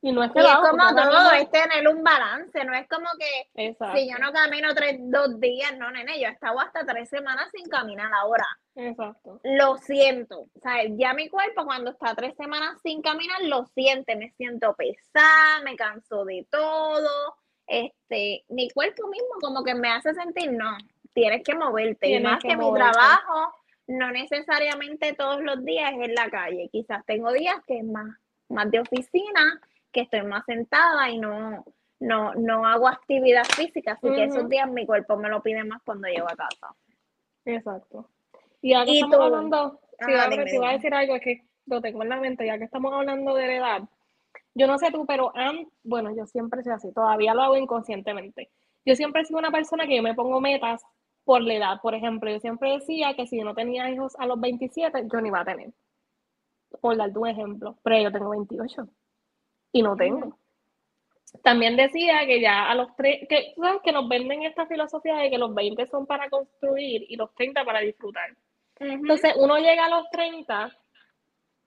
Y 0.03 0.13
no 0.13 0.23
es 0.23 0.31
que 0.31 0.41
y 0.41 0.45
es 0.45 0.57
como 0.57 0.95
todo, 0.95 1.33
es 1.33 1.51
tener 1.51 1.89
un 1.89 2.05
balance, 2.05 2.65
no 2.65 2.75
es 2.75 2.87
como 2.89 3.09
que 3.19 3.67
Exacto. 3.69 3.97
si 3.97 4.09
yo 4.09 4.19
no 4.19 4.33
camino 4.33 4.75
tres, 4.75 4.99
dos 5.01 5.41
días, 5.41 5.77
no, 5.79 5.91
nene, 5.91 6.21
yo 6.21 6.29
he 6.29 6.33
estado 6.33 6.61
hasta 6.61 6.85
tres 6.85 7.09
semanas 7.09 7.49
sin 7.53 7.67
caminar 7.69 8.13
ahora. 8.13 8.47
Exacto. 8.77 9.41
Lo 9.43 9.79
siento, 9.79 10.41
o 10.41 10.61
sea, 10.61 10.85
ya 10.91 11.15
mi 11.15 11.31
cuerpo 11.31 11.65
cuando 11.65 11.91
está 11.91 12.15
tres 12.15 12.37
semanas 12.37 12.79
sin 12.83 13.01
caminar 13.01 13.43
lo 13.45 13.65
siente, 13.75 14.17
me 14.17 14.31
siento 14.33 14.75
pesada, 14.75 15.63
me 15.65 15.77
canso 15.77 16.27
de 16.27 16.47
todo, 16.51 17.37
este, 17.67 18.45
mi 18.49 18.69
cuerpo 18.71 19.09
mismo 19.09 19.29
como 19.41 19.65
que 19.65 19.75
me 19.75 19.89
hace 19.89 20.13
sentir, 20.13 20.53
no, 20.53 20.77
tienes 21.15 21.43
que 21.43 21.55
moverte, 21.55 22.11
y 22.11 22.21
más 22.21 22.43
que 22.43 22.49
que, 22.49 22.57
mi 22.57 22.73
trabajo 22.75 23.55
no 23.87 24.11
necesariamente 24.11 25.15
todos 25.15 25.41
los 25.41 25.65
días 25.65 25.93
es 25.95 26.09
en 26.09 26.15
la 26.15 26.29
calle, 26.29 26.69
quizás 26.71 27.03
tengo 27.07 27.33
días 27.33 27.57
que 27.67 27.79
es 27.79 27.85
más, 27.85 28.15
más 28.51 28.71
de 28.71 28.81
oficina, 28.81 29.59
que 29.91 30.03
estoy 30.03 30.23
más 30.23 30.45
sentada 30.45 31.09
y 31.09 31.17
no, 31.17 31.65
no, 31.99 32.35
no 32.35 32.67
hago 32.67 32.89
actividad 32.89 33.45
física, 33.45 33.93
así 33.93 34.15
que 34.15 34.25
esos 34.25 34.51
días 34.51 34.71
mi 34.71 34.85
cuerpo 34.85 35.17
me 35.17 35.31
lo 35.31 35.43
pide 35.43 35.65
más 35.65 35.81
cuando 35.83 36.09
llego 36.09 36.31
a 36.31 36.37
casa. 36.37 36.75
Exacto. 37.47 38.11
Y 38.63 38.73
que 38.75 38.91
¿Y 38.93 38.95
estamos 38.97 39.17
tú? 39.17 39.23
hablando, 39.23 39.81
si 39.99 40.05
Ajá, 40.05 40.13
iba 40.13 40.23
a- 40.25 40.29
dime, 40.31 40.73
decir 40.73 40.95
algo, 40.95 41.15
es 41.17 41.23
que 41.23 41.43
lo 41.67 41.81
tengo 41.81 42.03
en 42.03 42.09
la 42.09 42.17
mente, 42.17 42.47
ya 42.47 42.59
que 42.59 42.65
estamos 42.65 42.93
hablando 42.93 43.35
de 43.35 43.47
la 43.47 43.55
edad. 43.55 43.83
Yo 44.55 44.67
no 44.67 44.79
sé 44.79 44.91
tú, 44.91 45.05
pero 45.07 45.33
an- 45.37 45.69
bueno, 45.85 46.15
yo 46.17 46.27
siempre 46.27 46.63
soy 46.63 46.73
así, 46.73 46.93
todavía 46.93 47.35
lo 47.35 47.43
hago 47.43 47.57
inconscientemente. 47.57 48.51
Yo 48.85 48.95
siempre 48.97 49.23
he 49.23 49.25
sido 49.25 49.39
una 49.39 49.51
persona 49.51 49.87
que 49.87 49.97
yo 49.97 50.03
me 50.03 50.15
pongo 50.15 50.41
metas 50.41 50.83
por 51.25 51.43
la 51.43 51.55
edad. 51.55 51.81
Por 51.83 51.95
ejemplo, 51.95 52.31
yo 52.31 52.39
siempre 52.41 52.71
decía 52.73 53.15
que 53.17 53.27
si 53.27 53.39
yo 53.39 53.45
no 53.45 53.55
tenía 53.55 53.91
hijos 53.91 54.15
a 54.19 54.27
los 54.27 54.41
27, 54.41 55.03
yo 55.13 55.21
no 55.21 55.27
iba 55.27 55.41
a 55.41 55.45
tener. 55.45 55.73
Por 56.81 56.97
darte 56.97 57.19
un 57.19 57.29
ejemplo, 57.29 57.77
pero 57.83 57.99
yo 58.01 58.13
tengo 58.13 58.31
28 58.31 58.89
y 59.73 59.83
no 59.83 59.97
tengo. 59.97 60.39
También 61.43 61.77
decía 61.77 62.25
que 62.27 62.41
ya 62.41 62.71
a 62.71 62.75
los 62.75 62.95
tres, 62.97 63.27
que, 63.29 63.55
¿sabes? 63.57 63.81
que 63.83 63.93
nos 63.93 64.09
venden 64.09 64.43
esta 64.45 64.67
filosofía 64.67 65.17
de 65.17 65.31
que 65.31 65.39
los 65.39 65.55
20 65.55 65.87
son 65.87 66.07
para 66.07 66.31
construir 66.31 67.05
y 67.09 67.17
los 67.17 67.35
30 67.35 67.65
para 67.65 67.81
disfrutar. 67.81 68.31
Entonces 68.79 69.35
uno 69.37 69.57
llega 69.59 69.87
a 69.87 69.89
los 69.91 70.11
30, 70.11 70.71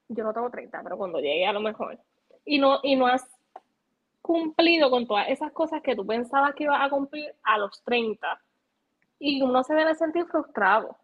yo 0.09 0.23
no 0.23 0.33
tengo 0.33 0.49
30, 0.49 0.81
pero 0.83 0.97
cuando 0.97 1.19
llegue 1.19 1.45
a 1.45 1.53
lo 1.53 1.59
mejor, 1.59 1.97
y 2.45 2.59
no, 2.59 2.79
y 2.83 2.95
no 2.95 3.07
has 3.07 3.27
cumplido 4.21 4.89
con 4.91 5.07
todas 5.07 5.27
esas 5.29 5.51
cosas 5.51 5.81
que 5.81 5.95
tú 5.95 6.05
pensabas 6.05 6.53
que 6.53 6.65
ibas 6.65 6.81
a 6.81 6.89
cumplir 6.89 7.33
a 7.43 7.57
los 7.57 7.81
30, 7.83 8.39
y 9.19 9.41
uno 9.41 9.63
se 9.63 9.73
debe 9.73 9.95
sentir 9.95 10.25
frustrado. 10.25 10.95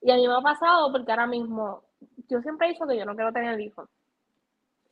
Y 0.00 0.10
a 0.10 0.16
mí 0.16 0.26
me 0.26 0.34
ha 0.34 0.40
pasado 0.40 0.90
porque 0.90 1.12
ahora 1.12 1.26
mismo, 1.26 1.82
yo 2.28 2.42
siempre 2.42 2.66
he 2.66 2.70
dicho 2.72 2.86
que 2.86 2.96
yo 2.96 3.04
no 3.04 3.14
quiero 3.14 3.32
tener 3.32 3.58
hijos. 3.60 3.88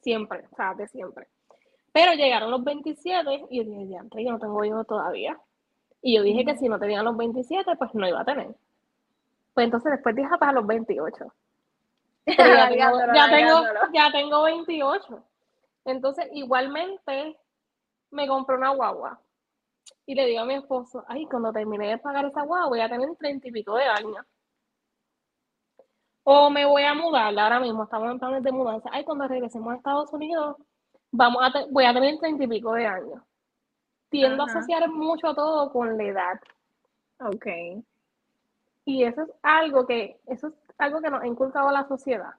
Siempre, 0.03 0.44
o 0.51 0.57
sea, 0.57 0.75
de 0.75 0.87
siempre. 0.87 1.27
Pero 1.92 2.12
llegaron 2.12 2.51
los 2.51 2.62
27 2.62 3.46
y 3.51 3.59
yo 3.59 3.64
dije, 3.64 3.87
diantre, 3.87 4.25
yo 4.25 4.31
no 4.31 4.38
tengo 4.38 4.64
hijos 4.64 4.87
todavía. 4.87 5.38
Y 6.01 6.14
yo 6.16 6.23
dije 6.23 6.44
que 6.44 6.57
si 6.57 6.68
no 6.68 6.79
tenía 6.79 7.03
los 7.03 7.16
27, 7.16 7.77
pues 7.77 7.92
no 7.94 8.07
iba 8.09 8.20
a 8.20 8.25
tener. 8.25 8.55
Pues 9.61 9.66
entonces 9.66 9.92
después 9.92 10.16
dije, 10.16 10.29
pues 10.38 10.49
a 10.49 10.53
los 10.55 10.66
28. 10.66 11.35
Pero 12.25 12.55
ya, 12.55 12.68
tengo, 12.70 12.99
ya, 13.14 13.31
tengo, 13.31 13.62
ya 13.92 14.11
tengo 14.11 14.42
28. 14.44 15.25
Entonces, 15.85 16.29
igualmente, 16.33 17.38
me 18.11 18.27
compré 18.27 18.57
una 18.57 18.70
guagua. 18.70 19.20
Y 20.07 20.14
le 20.14 20.25
digo 20.25 20.40
a 20.40 20.44
mi 20.46 20.55
esposo, 20.55 21.05
ay, 21.09 21.27
cuando 21.27 21.53
termine 21.53 21.88
de 21.88 21.99
pagar 21.99 22.25
esa 22.25 22.40
guagua, 22.40 22.68
voy 22.68 22.81
a 22.81 22.88
tener 22.88 23.14
treinta 23.16 23.49
y 23.49 23.53
pico 23.53 23.77
de 23.77 23.85
años. 23.85 24.25
O 26.25 26.49
me 26.49 26.64
voy 26.64 26.85
a 26.85 26.94
mudar, 26.94 27.38
ahora 27.38 27.61
mismo 27.61 27.85
estamos 27.85 28.11
en 28.11 28.18
planes 28.18 28.42
de 28.42 28.53
mudanza. 28.53 28.88
Ay, 28.90 29.05
cuando 29.05 29.29
regresemos 29.29 29.75
a 29.75 29.77
Estados 29.77 30.11
Unidos, 30.14 30.57
vamos 31.11 31.42
a 31.42 31.66
voy 31.70 31.85
a 31.85 31.92
tener 31.92 32.18
treinta 32.18 32.44
y 32.44 32.49
pico 32.49 32.73
de 32.73 32.87
años. 32.87 33.23
Tiendo 34.09 34.42
Ajá. 34.42 34.53
a 34.53 34.57
asociar 34.57 34.88
mucho 34.88 35.35
todo 35.35 35.70
con 35.70 35.99
la 35.99 36.05
edad. 36.05 36.40
Ok. 37.18 37.85
Y 38.90 39.05
eso 39.05 39.22
es 39.22 39.31
algo 39.44 39.87
que, 39.87 40.18
eso 40.26 40.48
es 40.48 40.55
algo 40.76 41.00
que 41.00 41.11
nos 41.11 41.22
ha 41.22 41.26
inculcado 41.26 41.70
la 41.70 41.87
sociedad. 41.87 42.33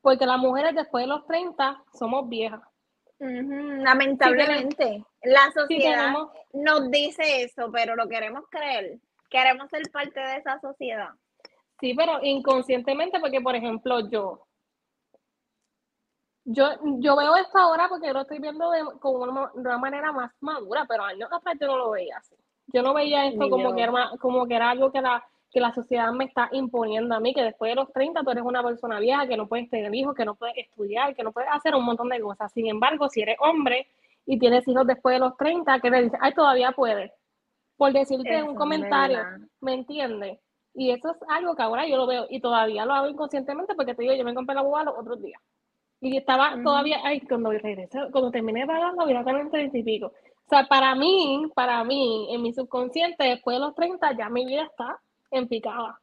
Porque 0.00 0.26
las 0.26 0.38
mujeres 0.38 0.76
después 0.76 1.02
de 1.02 1.08
los 1.08 1.26
30 1.26 1.82
somos 1.92 2.28
viejas. 2.28 2.62
Lamentablemente, 3.18 5.04
la 5.24 5.46
Si 5.46 5.52
sociedad 5.54 6.12
tenemos, 6.12 6.30
nos 6.52 6.88
dice 6.88 7.42
eso, 7.42 7.68
pero 7.72 7.96
lo 7.96 8.08
queremos 8.08 8.44
creer. 8.48 9.00
Queremos 9.28 9.68
ser 9.70 9.82
parte 9.90 10.20
de 10.20 10.36
esa 10.36 10.60
sociedad. 10.60 11.08
sí, 11.80 11.94
pero 11.94 12.20
inconscientemente, 12.22 13.18
porque 13.18 13.40
por 13.40 13.56
ejemplo, 13.56 14.08
yo, 14.08 14.46
yo, 16.44 16.68
yo 17.00 17.16
veo 17.16 17.34
esto 17.36 17.58
ahora 17.58 17.88
porque 17.88 18.12
lo 18.12 18.20
estoy 18.20 18.38
viendo 18.38 18.70
de, 18.70 18.84
con 19.00 19.28
una, 19.28 19.50
de 19.52 19.60
una 19.60 19.78
manera 19.78 20.12
más 20.12 20.30
madura, 20.38 20.86
pero 20.88 21.02
años 21.02 21.28
atrás 21.32 21.56
yo 21.60 21.66
no 21.66 21.76
lo 21.76 21.90
veía 21.90 22.18
así. 22.18 22.36
Yo 22.68 22.82
no 22.82 22.94
veía 22.94 23.26
esto 23.26 23.50
como 23.50 23.70
yo. 23.70 23.74
que, 23.74 23.82
era, 23.82 24.10
como 24.20 24.46
que 24.46 24.54
era 24.54 24.70
algo 24.70 24.92
que 24.92 25.00
la, 25.00 25.24
que 25.50 25.60
la 25.60 25.72
sociedad 25.72 26.12
me 26.12 26.24
está 26.24 26.48
imponiendo 26.52 27.14
a 27.14 27.20
mí, 27.20 27.32
que 27.32 27.42
después 27.42 27.70
de 27.70 27.76
los 27.76 27.92
30 27.92 28.22
tú 28.22 28.30
eres 28.30 28.44
una 28.44 28.62
persona 28.62 29.00
vieja, 29.00 29.26
que 29.26 29.36
no 29.36 29.48
puedes 29.48 29.70
tener 29.70 29.94
hijos, 29.94 30.14
que 30.14 30.24
no 30.24 30.34
puedes 30.34 30.56
estudiar, 30.58 31.14
que 31.14 31.22
no 31.22 31.32
puedes 31.32 31.50
hacer 31.52 31.74
un 31.74 31.84
montón 31.84 32.08
de 32.08 32.20
cosas. 32.20 32.52
Sin 32.52 32.66
embargo, 32.66 33.08
si 33.08 33.22
eres 33.22 33.36
hombre 33.40 33.86
y 34.26 34.38
tienes 34.38 34.66
hijos 34.68 34.86
después 34.86 35.14
de 35.14 35.20
los 35.20 35.36
30, 35.36 35.80
que 35.80 35.90
le 35.90 36.02
dices, 36.02 36.18
ay, 36.22 36.34
todavía 36.34 36.72
puedes. 36.72 37.12
Por 37.76 37.92
decirte 37.92 38.36
Eso 38.36 38.46
un 38.46 38.56
comentario, 38.56 39.18
verdad. 39.18 39.38
¿me 39.60 39.74
entiendes? 39.74 40.38
Y 40.74 40.90
eso 40.90 41.10
es 41.10 41.16
algo 41.28 41.56
que 41.56 41.62
ahora 41.62 41.86
yo 41.86 41.96
lo 41.96 42.06
veo 42.06 42.26
y 42.28 42.40
todavía 42.40 42.84
lo 42.84 42.92
hago 42.92 43.08
inconscientemente 43.08 43.74
porque 43.74 43.94
te 43.94 44.02
digo, 44.02 44.14
yo 44.14 44.24
me 44.24 44.34
compré 44.34 44.54
la 44.54 44.62
boba 44.62 44.84
los 44.84 44.98
otros 44.98 45.22
días. 45.22 45.40
Y 46.00 46.16
estaba 46.16 46.60
todavía, 46.62 46.98
ay, 47.02 47.20
cuando 47.22 47.50
regrese, 47.50 47.98
cuando 48.12 48.30
terminé 48.30 48.60
de 48.60 48.66
pagarlo, 48.66 49.04
voy 49.04 49.14
a 49.14 49.24
tener 49.24 49.50
treinta 49.50 49.78
y 49.78 49.82
pico. 49.82 50.06
O 50.06 50.48
sea, 50.48 50.66
para 50.66 50.94
mí, 50.94 51.50
para 51.54 51.82
mí, 51.84 52.28
en 52.30 52.42
mi 52.42 52.52
subconsciente, 52.52 53.24
después 53.24 53.56
de 53.56 53.60
los 53.60 53.74
30, 53.74 54.16
ya 54.16 54.28
mi 54.28 54.46
vida 54.46 54.62
está 54.62 55.00
en 55.30 55.48
picada. 55.48 56.00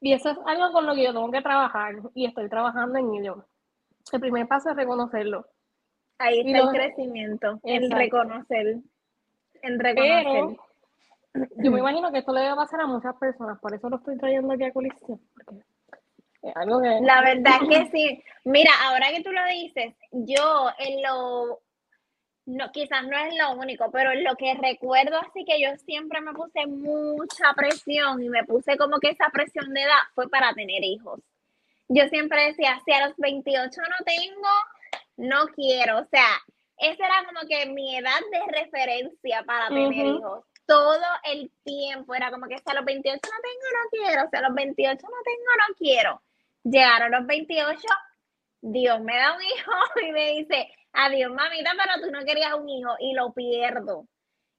Y 0.00 0.12
eso 0.12 0.30
es 0.30 0.38
algo 0.46 0.72
con 0.72 0.86
lo 0.86 0.94
que 0.94 1.04
yo 1.04 1.12
tengo 1.12 1.30
que 1.30 1.42
trabajar 1.42 1.94
y 2.14 2.26
estoy 2.26 2.48
trabajando 2.48 2.98
en 2.98 3.14
ello. 3.14 3.44
El 4.12 4.20
primer 4.20 4.48
paso 4.48 4.70
es 4.70 4.76
reconocerlo. 4.76 5.46
Ahí 6.18 6.40
está 6.40 6.58
el 6.58 6.68
crecimiento, 6.68 7.60
el 7.62 7.90
reconocer. 7.90 8.78
El 9.62 9.78
Pero 9.78 9.94
reconocer. 9.94 10.58
yo 11.34 11.70
me 11.70 11.80
imagino 11.80 12.10
que 12.10 12.18
esto 12.18 12.32
le 12.32 12.40
debe 12.40 12.56
pasar 12.56 12.80
a 12.80 12.86
muchas 12.86 13.14
personas, 13.16 13.58
por 13.60 13.74
eso 13.74 13.88
lo 13.88 13.96
estoy 13.96 14.16
trayendo 14.18 14.52
aquí 14.52 14.64
a 14.64 14.72
colisión. 14.72 15.20
Algo 16.54 16.80
que... 16.80 17.00
La 17.02 17.20
verdad 17.22 17.52
es 17.62 17.68
que 17.68 17.90
sí. 17.90 18.24
Mira, 18.44 18.70
ahora 18.84 19.08
que 19.10 19.22
tú 19.22 19.30
lo 19.30 19.44
dices, 19.46 19.94
yo 20.12 20.70
en 20.78 21.02
lo, 21.02 21.60
no, 22.50 22.72
quizás 22.72 23.04
no 23.06 23.16
es 23.16 23.34
lo 23.36 23.52
único, 23.52 23.90
pero 23.90 24.12
lo 24.14 24.34
que 24.36 24.54
recuerdo 24.54 25.18
así 25.18 25.44
que 25.44 25.60
yo 25.60 25.70
siempre 25.86 26.20
me 26.20 26.32
puse 26.32 26.66
mucha 26.66 27.52
presión 27.54 28.22
y 28.22 28.28
me 28.28 28.44
puse 28.44 28.76
como 28.76 28.98
que 28.98 29.10
esa 29.10 29.28
presión 29.32 29.72
de 29.72 29.82
edad 29.82 30.00
fue 30.14 30.28
para 30.28 30.52
tener 30.54 30.82
hijos. 30.82 31.20
Yo 31.88 32.08
siempre 32.08 32.46
decía, 32.46 32.80
si 32.84 32.92
a 32.92 33.06
los 33.06 33.16
28 33.16 33.80
no 33.80 34.04
tengo, 34.04 34.48
no 35.16 35.46
quiero. 35.54 36.00
O 36.00 36.04
sea, 36.06 36.26
esa 36.78 37.06
era 37.06 37.24
como 37.26 37.46
que 37.48 37.66
mi 37.66 37.96
edad 37.96 38.20
de 38.32 38.60
referencia 38.60 39.42
para 39.44 39.68
tener 39.68 39.92
hijos. 39.92 40.44
Todo 40.66 41.06
el 41.24 41.50
tiempo 41.64 42.14
era 42.14 42.30
como 42.30 42.46
que 42.46 42.58
si 42.58 42.64
a 42.66 42.74
los 42.74 42.84
28 42.84 43.20
no 43.22 43.40
tengo, 43.42 43.66
no 43.74 43.90
quiero. 43.90 44.28
Si 44.30 44.36
a 44.36 44.42
los 44.42 44.54
28 44.54 45.02
no 45.02 45.22
tengo, 45.24 45.50
no 45.68 45.74
quiero. 45.76 46.22
Llegaron 46.64 47.10
los 47.12 47.26
28, 47.26 47.80
Dios 48.62 49.00
me 49.00 49.16
da 49.16 49.36
un 49.36 49.42
hijo 49.42 49.72
y 50.06 50.12
me 50.12 50.30
dice, 50.32 50.68
adiós 50.92 51.32
mamita, 51.32 51.72
pero 51.76 52.06
tú 52.06 52.10
no 52.12 52.24
querías 52.24 52.54
un 52.54 52.68
hijo 52.68 52.90
y 52.98 53.14
lo 53.14 53.32
pierdo. 53.32 54.06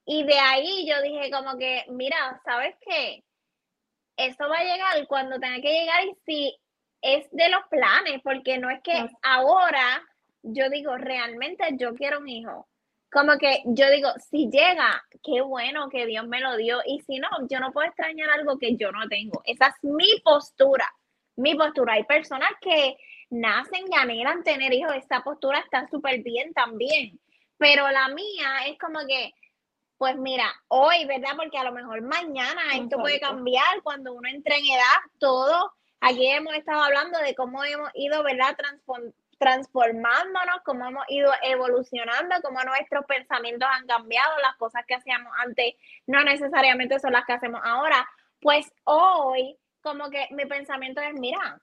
Y 0.06 0.24
de 0.24 0.40
ahí 0.40 0.88
yo 0.88 1.02
dije 1.02 1.30
como 1.32 1.58
que, 1.58 1.86
mira, 1.90 2.42
¿sabes 2.44 2.76
qué? 2.82 3.24
Eso 4.18 4.50
va 4.50 4.58
a 4.58 4.64
llegar 4.64 5.08
cuando 5.08 5.40
tenga 5.40 5.62
que 5.62 5.74
llegar 5.74 6.06
y 6.06 6.16
si 6.26 6.58
es 7.02 7.30
de 7.32 7.50
los 7.50 7.62
planes, 7.70 8.22
porque 8.24 8.58
no 8.58 8.70
es 8.70 8.82
que 8.84 9.10
ahora 9.24 10.04
yo 10.44 10.70
digo, 10.70 10.98
realmente 10.98 11.64
yo 11.78 11.94
quiero 11.96 12.20
un 12.20 12.30
hijo. 12.30 12.68
Como 13.12 13.38
que 13.38 13.62
yo 13.66 13.90
digo, 13.90 14.10
si 14.30 14.50
llega, 14.50 15.04
qué 15.24 15.42
bueno 15.42 15.90
que 15.90 16.06
Dios 16.06 16.26
me 16.28 16.40
lo 16.40 16.56
dio. 16.56 16.80
Y 16.86 17.02
si 17.02 17.20
no, 17.20 17.28
yo 17.50 17.60
no 17.60 17.72
puedo 17.72 17.88
extrañar 17.88 18.30
algo 18.30 18.58
que 18.58 18.78
yo 18.78 18.92
no 18.92 19.08
tengo. 19.10 19.42
Esa 19.46 19.68
es 19.68 19.76
mi 19.84 20.20
postura. 20.24 20.88
Mi 21.36 21.56
postura. 21.56 21.94
Hay 21.94 22.04
personas 22.06 22.50
que 22.62 22.96
nacen 23.32 23.92
y 23.92 23.96
anhelan 23.96 24.44
tener 24.44 24.72
hijos. 24.74 24.94
Esa 24.96 25.24
postura 25.24 25.60
está 25.60 25.88
súper 25.88 26.22
bien 26.22 26.54
también. 26.54 27.20
Pero 27.58 27.90
la 27.90 28.10
mía 28.10 28.68
es 28.68 28.78
como 28.78 29.00
que, 29.08 29.34
pues 29.98 30.16
mira, 30.18 30.54
hoy, 30.68 31.06
¿verdad? 31.06 31.32
Porque 31.36 31.58
a 31.58 31.64
lo 31.64 31.72
mejor 31.72 32.02
mañana 32.02 32.62
esto 32.76 33.00
puede 33.00 33.20
cambiar 33.20 33.82
cuando 33.84 34.14
uno 34.14 34.30
entre 34.30 34.58
en 34.58 34.66
edad, 34.66 34.98
todo. 35.20 35.74
Aquí 36.00 36.28
hemos 36.28 36.54
estado 36.56 36.82
hablando 36.82 37.20
de 37.20 37.36
cómo 37.36 37.64
hemos 37.64 37.90
ido, 37.94 38.24
¿verdad? 38.24 38.58
Transform- 38.58 39.14
transformándonos, 39.38 40.62
cómo 40.64 40.86
hemos 40.88 41.06
ido 41.10 41.32
evolucionando, 41.42 42.36
cómo 42.44 42.64
nuestros 42.64 43.06
pensamientos 43.06 43.68
han 43.72 43.88
cambiado, 43.88 44.38
las 44.40 44.56
cosas 44.58 44.84
que 44.88 44.96
hacíamos 44.96 45.34
antes 45.38 45.76
no 46.06 46.24
necesariamente 46.24 47.00
son 47.00 47.14
las 47.14 47.26
que 47.26 47.34
hacemos 47.34 47.62
ahora. 47.64 48.08
Pues 48.40 48.72
hoy, 48.84 49.58
como 49.82 50.10
que 50.10 50.28
mi 50.32 50.46
pensamiento 50.46 51.02
es, 51.02 51.14
mira, 51.14 51.62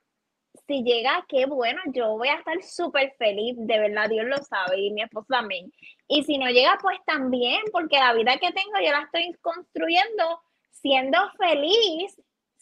si 0.68 0.82
llega, 0.84 1.24
qué 1.28 1.46
bueno, 1.46 1.80
yo 1.86 2.10
voy 2.18 2.28
a 2.28 2.34
estar 2.34 2.62
súper 2.62 3.14
feliz, 3.18 3.56
de 3.56 3.78
verdad, 3.78 4.10
Dios 4.10 4.26
lo 4.26 4.36
sabe, 4.36 4.78
y 4.78 4.90
mi 4.90 5.02
esposo 5.02 5.26
también. 5.30 5.72
Y 6.06 6.22
si 6.24 6.36
no 6.36 6.46
llega, 6.50 6.78
pues 6.80 6.98
también, 7.06 7.62
porque 7.72 7.98
la 7.98 8.12
vida 8.12 8.36
que 8.36 8.52
tengo 8.52 8.78
yo 8.84 8.92
la 8.92 9.02
estoy 9.02 9.32
construyendo 9.40 10.42
siendo 10.70 11.18
feliz 11.38 12.20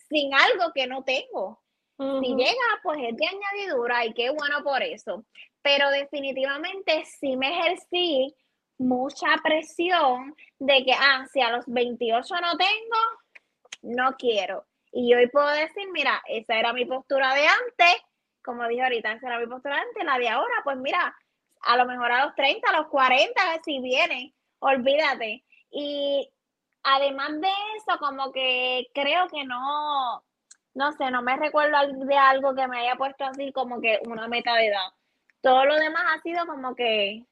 sin 0.09 0.33
algo 0.33 0.73
que 0.73 0.87
no 0.87 1.03
tengo. 1.03 1.61
Si 1.99 2.35
llega, 2.35 2.81
pues 2.83 2.99
es 3.03 3.17
de 3.17 3.27
añadidura 3.27 4.05
y 4.05 4.13
qué 4.13 4.31
bueno 4.31 4.63
por 4.63 4.83
eso. 4.83 5.25
Pero 5.63 5.91
definitivamente 5.91 7.05
sí 7.07 7.37
me 7.37 7.59
ejercí 7.59 8.35
mucha 8.79 9.29
presión 9.43 10.37
de 10.59 10.85
que, 10.85 10.93
ah, 10.93 11.27
si 11.33 11.41
a 11.41 11.51
los 11.51 11.65
28 11.67 12.35
no 12.41 12.57
tengo, 12.57 12.99
no 13.83 14.15
quiero. 14.17 14.67
Y 14.99 15.13
hoy 15.13 15.27
puedo 15.27 15.47
decir, 15.49 15.87
mira, 15.93 16.23
esa 16.27 16.59
era 16.59 16.73
mi 16.73 16.87
postura 16.87 17.35
de 17.35 17.47
antes, 17.47 18.03
como 18.43 18.67
dije 18.67 18.83
ahorita, 18.83 19.13
esa 19.13 19.27
era 19.27 19.39
mi 19.39 19.47
postura 19.47 19.75
de 19.75 19.83
antes, 19.83 20.05
la 20.05 20.17
de 20.17 20.31
ahora, 20.31 20.55
pues 20.65 20.79
mira, 20.79 21.15
a 21.61 21.77
lo 21.77 21.85
mejor 21.85 22.11
a 22.11 22.25
los 22.25 22.35
30, 22.35 22.67
a 22.67 22.79
los 22.79 22.89
40, 22.89 23.43
si 23.63 23.79
viene, 23.81 24.33
olvídate. 24.59 25.45
Y 25.71 26.27
además 26.83 27.39
de 27.43 27.49
eso, 27.77 27.99
como 27.99 28.33
que 28.33 28.87
creo 28.95 29.29
que 29.29 29.45
no, 29.45 30.25
no 30.73 30.93
sé, 30.93 31.11
no 31.11 31.21
me 31.21 31.37
recuerdo 31.37 31.77
de 32.07 32.17
algo 32.17 32.55
que 32.55 32.67
me 32.67 32.79
haya 32.79 32.97
puesto 32.97 33.27
así 33.27 33.53
como 33.53 33.83
que 33.83 34.01
una 34.07 34.29
meta 34.29 34.55
de 34.55 34.69
edad. 34.69 34.89
Todo 35.43 35.67
lo 35.67 35.77
demás 35.77 36.05
ha 36.15 36.23
sido 36.23 36.47
como 36.47 36.75
que, 36.75 37.23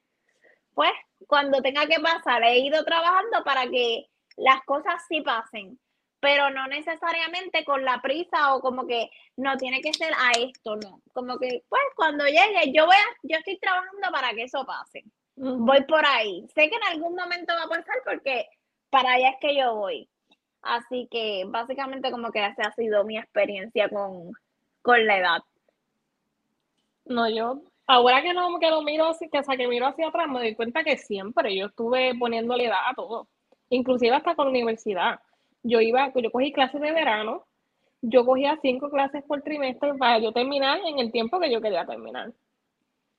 pues, 0.75 0.91
cuando 1.25 1.63
tenga 1.63 1.87
que 1.87 1.99
pasar, 1.99 2.43
he 2.43 2.59
ido 2.59 2.85
trabajando 2.85 3.43
para 3.43 3.67
que 3.67 4.05
las 4.37 4.61
cosas 4.65 5.03
sí 5.09 5.21
pasen, 5.21 5.79
pero 6.25 6.49
no 6.49 6.65
necesariamente 6.65 7.63
con 7.63 7.85
la 7.85 8.01
prisa 8.01 8.55
o 8.55 8.59
como 8.59 8.87
que 8.87 9.11
no 9.37 9.57
tiene 9.57 9.79
que 9.79 9.93
ser 9.93 10.11
a 10.11 10.31
esto, 10.31 10.75
no. 10.75 10.99
Como 11.13 11.37
que, 11.37 11.61
pues, 11.69 11.83
cuando 11.95 12.25
llegue, 12.25 12.73
yo 12.73 12.87
voy 12.87 12.95
a, 12.95 13.17
yo 13.21 13.37
estoy 13.37 13.59
trabajando 13.59 14.07
para 14.11 14.31
que 14.31 14.45
eso 14.45 14.65
pase. 14.65 15.03
Voy 15.35 15.83
por 15.83 16.03
ahí. 16.03 16.43
Sé 16.55 16.67
que 16.67 16.77
en 16.77 16.83
algún 16.93 17.15
momento 17.15 17.53
va 17.53 17.65
a 17.65 17.67
pasar 17.67 17.97
porque 18.03 18.47
para 18.89 19.11
allá 19.11 19.29
es 19.29 19.35
que 19.39 19.55
yo 19.55 19.75
voy. 19.75 20.09
Así 20.63 21.07
que 21.11 21.43
básicamente 21.45 22.09
como 22.09 22.31
que 22.31 22.43
esa 22.43 22.69
ha 22.69 22.71
sido 22.71 23.03
mi 23.03 23.19
experiencia 23.19 23.87
con, 23.87 25.05
la 25.05 25.17
edad. 25.19 25.43
No, 27.05 27.29
yo, 27.29 27.61
ahora 27.85 28.23
que 28.23 28.33
no 28.33 28.57
que 28.57 28.71
lo 28.71 28.81
miro, 28.81 29.11
que, 29.31 29.39
o 29.41 29.43
que 29.43 29.67
miro 29.67 29.85
hacia 29.85 30.07
atrás, 30.07 30.27
me 30.27 30.39
doy 30.39 30.55
cuenta 30.55 30.83
que 30.83 30.97
siempre 30.97 31.55
yo 31.55 31.67
estuve 31.67 32.15
poniéndole 32.17 32.65
edad 32.65 32.81
a 32.89 32.95
todo, 32.95 33.27
inclusive 33.69 34.15
hasta 34.15 34.33
con 34.33 34.45
la 34.45 34.49
universidad. 34.49 35.19
Yo 35.67 35.81
iba, 35.81 36.11
yo 36.13 36.31
cogí 36.31 36.51
clases 36.51 36.79
de 36.79 36.91
verano, 36.91 37.43
yo 38.01 38.25
cogía 38.25 38.57
cinco 38.61 38.89
clases 38.89 39.23
por 39.23 39.41
trimestre 39.41 39.93
para 39.95 40.19
yo 40.19 40.31
terminar 40.31 40.79
en 40.85 40.99
el 40.99 41.11
tiempo 41.11 41.39
que 41.39 41.51
yo 41.51 41.61
quería 41.61 41.85
terminar. 41.85 42.33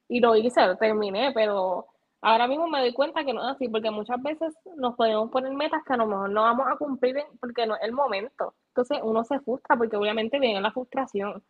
Y 0.08 0.20
lo 0.20 0.36
hice, 0.36 0.60
terminé, 0.78 1.32
pero 1.34 1.86
Ahora 2.26 2.48
mismo 2.48 2.66
me 2.66 2.80
doy 2.80 2.92
cuenta 2.92 3.24
que 3.24 3.32
no 3.32 3.40
es 3.40 3.54
así, 3.54 3.68
porque 3.68 3.90
muchas 3.90 4.20
veces 4.22 4.52
nos 4.76 4.96
podemos 4.96 5.30
poner 5.30 5.52
metas 5.52 5.84
que 5.84 5.92
a 5.92 5.96
lo 5.96 6.08
mejor 6.08 6.30
no 6.30 6.42
vamos 6.42 6.66
a 6.68 6.76
cumplir 6.76 7.16
porque 7.38 7.66
no 7.66 7.76
es 7.76 7.82
el 7.82 7.92
momento. 7.92 8.54
Entonces 8.68 8.98
uno 9.02 9.22
se 9.22 9.38
frustra 9.38 9.76
porque 9.76 9.96
obviamente 9.96 10.40
viene 10.40 10.60
la 10.60 10.72
frustración. 10.72 11.42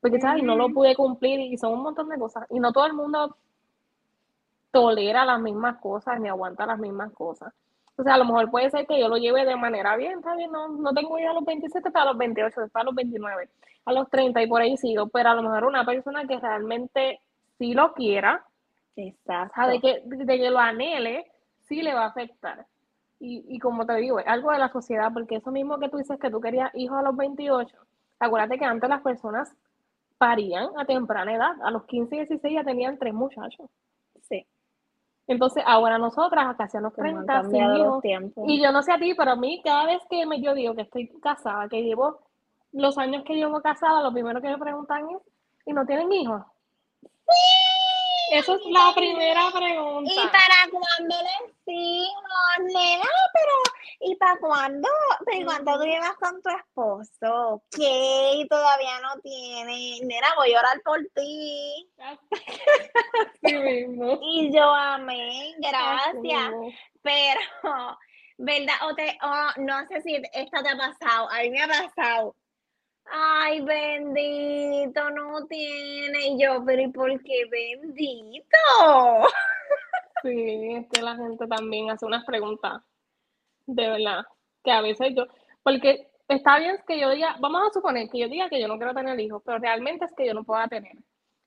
Porque, 0.00 0.20
¿sabes? 0.20 0.42
No 0.42 0.56
lo 0.56 0.70
pude 0.70 0.96
cumplir 0.96 1.38
y 1.38 1.56
son 1.56 1.74
un 1.74 1.82
montón 1.82 2.08
de 2.08 2.18
cosas. 2.18 2.46
Y 2.50 2.58
no 2.58 2.72
todo 2.72 2.86
el 2.86 2.94
mundo 2.94 3.36
tolera 4.72 5.24
las 5.24 5.40
mismas 5.40 5.80
cosas 5.80 6.18
ni 6.18 6.28
aguanta 6.28 6.66
las 6.66 6.80
mismas 6.80 7.12
cosas. 7.12 7.54
Entonces, 7.96 8.12
a 8.12 8.18
lo 8.18 8.24
mejor 8.24 8.50
puede 8.50 8.70
ser 8.70 8.86
que 8.86 8.98
yo 9.00 9.08
lo 9.08 9.16
lleve 9.16 9.44
de 9.44 9.56
manera 9.56 9.96
bien, 9.96 10.18
está 10.18 10.34
bien, 10.34 10.50
no, 10.50 10.68
no 10.68 10.92
tengo 10.92 11.18
idea 11.18 11.30
a 11.30 11.34
los 11.34 11.44
27, 11.44 11.90
para 11.92 12.06
los 12.06 12.18
28, 12.18 12.54
para 12.72 12.82
a 12.82 12.84
los 12.86 12.94
29, 12.94 13.48
a 13.84 13.92
los 13.92 14.10
30 14.10 14.42
y 14.42 14.48
por 14.48 14.62
ahí 14.62 14.76
sigo, 14.76 15.08
pero 15.08 15.30
a 15.30 15.34
lo 15.34 15.42
mejor 15.42 15.64
una 15.64 15.84
persona 15.84 16.26
que 16.26 16.38
realmente 16.40 17.20
sí 17.58 17.72
lo 17.72 17.92
quiera, 17.92 18.44
Exacto. 18.96 19.68
De 19.68 19.80
que, 19.80 20.02
de 20.04 20.38
que 20.38 20.50
lo 20.50 20.58
anhele, 20.58 21.26
sí 21.62 21.82
le 21.82 21.94
va 21.94 22.04
a 22.04 22.08
afectar. 22.08 22.66
Y, 23.18 23.44
y 23.48 23.58
como 23.58 23.86
te 23.86 23.94
digo, 23.96 24.18
es 24.18 24.26
algo 24.26 24.52
de 24.52 24.58
la 24.58 24.70
sociedad, 24.70 25.12
porque 25.12 25.36
eso 25.36 25.50
mismo 25.50 25.78
que 25.78 25.88
tú 25.88 25.96
dices 25.96 26.18
que 26.18 26.30
tú 26.30 26.40
querías 26.40 26.70
hijos 26.74 26.98
a 26.98 27.02
los 27.02 27.16
28, 27.16 27.76
acuérdate 28.18 28.58
que 28.58 28.64
antes 28.64 28.88
las 28.88 29.02
personas 29.02 29.54
parían 30.18 30.68
a 30.76 30.84
temprana 30.84 31.34
edad, 31.34 31.54
a 31.64 31.70
los 31.70 31.84
15 31.84 32.14
y 32.14 32.18
16 32.20 32.54
ya 32.54 32.64
tenían 32.64 32.98
tres 32.98 33.14
muchachos. 33.14 33.68
Sí. 34.22 34.46
Entonces, 35.34 35.64
ahora 35.66 35.98
nosotras, 35.98 36.56
casi 36.56 36.76
a 36.76 36.80
los 36.80 36.94
30, 36.94 37.42
y 38.46 38.62
yo 38.62 38.72
no 38.72 38.82
sé 38.82 38.92
a 38.92 38.98
ti, 38.98 39.14
pero 39.14 39.32
a 39.32 39.36
mí, 39.36 39.60
cada 39.62 39.86
vez 39.86 40.00
que 40.08 40.24
me, 40.26 40.40
yo 40.40 40.54
digo 40.54 40.74
que 40.74 40.82
estoy 40.82 41.08
casada, 41.20 41.68
que 41.68 41.82
llevo 41.82 42.20
los 42.72 42.96
años 42.98 43.24
que 43.24 43.34
llevo 43.34 43.60
casada, 43.60 44.02
lo 44.02 44.12
primero 44.12 44.40
que 44.40 44.48
me 44.48 44.58
preguntan 44.58 45.08
es, 45.10 45.18
¿y 45.66 45.72
no 45.72 45.84
tienen 45.86 46.12
hijos? 46.12 46.42
Sí. 47.02 47.63
Esa 48.34 48.54
es 48.54 48.60
la 48.66 48.92
primera 48.96 49.48
pregunta. 49.52 50.12
¿Y 50.12 50.16
para 50.16 50.68
cuándo 50.68 51.14
les 51.22 51.54
hijos, 51.66 52.58
nena? 52.58 53.08
Pero, 53.32 53.52
¿y 54.00 54.16
para 54.16 54.36
cuándo? 54.38 54.88
¿Pero 55.24 55.46
cuánto 55.46 55.78
tú 55.78 55.84
llevas 55.84 56.14
con 56.14 56.42
tu 56.42 56.50
esposo? 56.50 57.62
¿Qué? 57.70 58.44
Todavía 58.50 58.98
no 59.02 59.20
tiene. 59.20 60.00
Nena, 60.02 60.34
voy 60.36 60.52
a 60.52 60.58
orar 60.58 60.82
por 60.84 60.98
ti. 61.14 61.88
Sí 63.44 63.54
mismo. 63.54 64.18
Y 64.20 64.52
yo 64.52 64.64
amén, 64.64 65.54
gracias. 65.58 66.52
Pero, 67.02 67.40
¿verdad? 68.38 68.74
O 68.88 68.94
te, 68.96 69.16
no 69.58 69.86
sé 69.86 70.00
si 70.02 70.20
esta 70.32 70.60
te 70.60 70.70
ha 70.70 70.76
pasado, 70.76 71.30
a 71.30 71.38
mí 71.42 71.50
me 71.50 71.62
ha 71.62 71.68
pasado 71.68 72.34
Ay, 73.06 73.60
bendito, 73.60 75.10
no 75.10 75.46
tiene. 75.46 76.28
Y 76.28 76.42
yo, 76.42 76.64
pero 76.64 76.82
¿y 76.82 76.88
por 76.88 77.22
qué 77.22 77.44
bendito? 77.50 78.56
Sí, 80.22 80.74
es 80.74 80.86
que 80.88 81.02
la 81.02 81.16
gente 81.16 81.46
también 81.46 81.90
hace 81.90 82.06
unas 82.06 82.24
preguntas, 82.24 82.82
de 83.66 83.88
verdad, 83.88 84.24
que 84.62 84.72
a 84.72 84.80
veces 84.80 85.14
yo, 85.14 85.26
porque 85.62 86.08
está 86.28 86.58
bien 86.58 86.78
que 86.86 86.98
yo 86.98 87.10
diga, 87.10 87.36
vamos 87.40 87.62
a 87.68 87.72
suponer 87.72 88.08
que 88.08 88.20
yo 88.20 88.28
diga 88.28 88.48
que 88.48 88.60
yo 88.60 88.66
no 88.66 88.78
quiero 88.78 88.94
tener 88.94 89.18
hijos, 89.20 89.42
pero 89.44 89.58
realmente 89.58 90.06
es 90.06 90.12
que 90.14 90.26
yo 90.26 90.32
no 90.32 90.44
pueda 90.44 90.66
tener. 90.68 90.96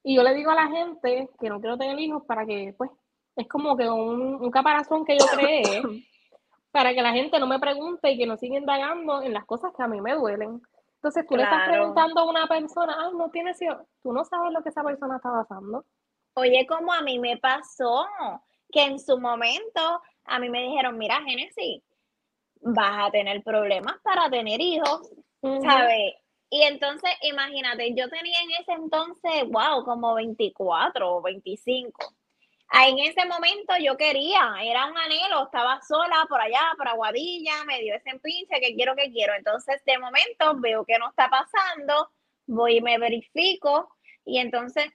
Y 0.04 0.16
yo 0.16 0.24
le 0.24 0.36
digo 0.36 0.52
a 0.52 0.56
la 0.56 0.68
gente 0.68 1.28
que 1.40 1.50
no 1.50 1.60
quiero 1.60 1.78
tener 1.78 2.00
hijos 2.00 2.24
para 2.26 2.46
que, 2.46 2.74
pues, 2.78 2.92
es 3.36 3.48
como 3.48 3.76
que 3.76 3.90
un, 3.90 4.36
un 4.36 4.52
caparazón 4.52 5.06
que 5.06 5.18
yo 5.18 5.26
creé 5.26 5.82
para 6.72 6.94
que 6.94 7.02
la 7.02 7.14
gente 7.14 7.40
no 7.40 7.48
me 7.48 7.60
pregunte 7.60 8.12
y 8.12 8.18
que 8.18 8.28
no 8.28 8.38
siga 8.38 8.58
indagando 8.58 9.22
en 9.22 9.34
las 9.34 9.46
cosas 9.46 9.74
que 9.76 9.84
a 9.84 9.88
mí 9.88 10.02
me 10.02 10.14
duelen. 10.14 10.62
Entonces 11.08 11.26
tú 11.26 11.38
le 11.38 11.44
estás 11.44 11.70
preguntando 11.70 12.20
a 12.20 12.30
una 12.30 12.48
persona, 12.48 12.94
ah, 13.00 13.12
no 13.16 13.30
tienes 13.32 13.62
hijos, 13.62 13.78
tú 14.04 14.12
no 14.12 14.26
sabes 14.26 14.52
lo 14.52 14.62
que 14.62 14.70
esa 14.70 14.84
persona 14.84 15.16
está 15.16 15.32
pasando. 15.32 15.86
Oye, 16.34 16.68
como 16.68 16.92
a 16.92 17.02
mí 17.02 17.18
me 17.18 17.38
pasó, 17.38 18.06
que 18.70 18.84
en 18.84 19.00
su 19.00 19.18
momento 19.18 20.02
a 20.26 20.40
mí 20.40 20.50
me 20.50 20.64
dijeron, 20.64 20.98
mira, 20.98 21.22
Genesis, 21.26 21.82
vas 22.60 23.08
a 23.08 23.12
tener 23.12 23.42
problemas 23.42 23.96
para 24.04 24.30
tener 24.30 24.60
hijos, 24.60 25.10
¿sabes? 25.64 26.16
Y 26.50 26.64
entonces, 26.64 27.12
imagínate, 27.22 27.94
yo 27.96 28.10
tenía 28.10 28.42
en 28.42 28.52
ese 28.60 28.74
entonces, 28.74 29.46
wow, 29.48 29.86
como 29.86 30.14
24 30.14 31.16
o 31.16 31.22
25 31.22 32.18
en 32.74 33.00
ese 33.00 33.26
momento 33.26 33.74
yo 33.80 33.98
quería, 33.98 34.56
era 34.62 34.88
un 34.88 34.98
anhelo, 34.98 35.46
estaba 35.46 35.82
sola 35.82 36.26
por 36.30 36.42
allá, 36.42 36.62
por 36.78 36.88
Aguadilla, 36.88 37.64
me 37.66 37.82
dio 37.82 37.96
ese 37.96 38.20
pinche 38.20 38.60
que 38.60 38.76
quiero, 38.76 38.96
que 38.96 39.12
quiero. 39.12 39.34
Entonces, 39.36 39.84
de 39.86 39.98
momento 40.00 40.56
veo 40.58 40.86
que 40.86 41.00
no 41.00 41.10
está 41.10 41.30
pasando, 41.30 42.12
voy 42.46 42.78
y 42.78 42.82
me 42.82 42.98
verifico 42.98 43.96
y 44.26 44.40
entonces 44.40 44.86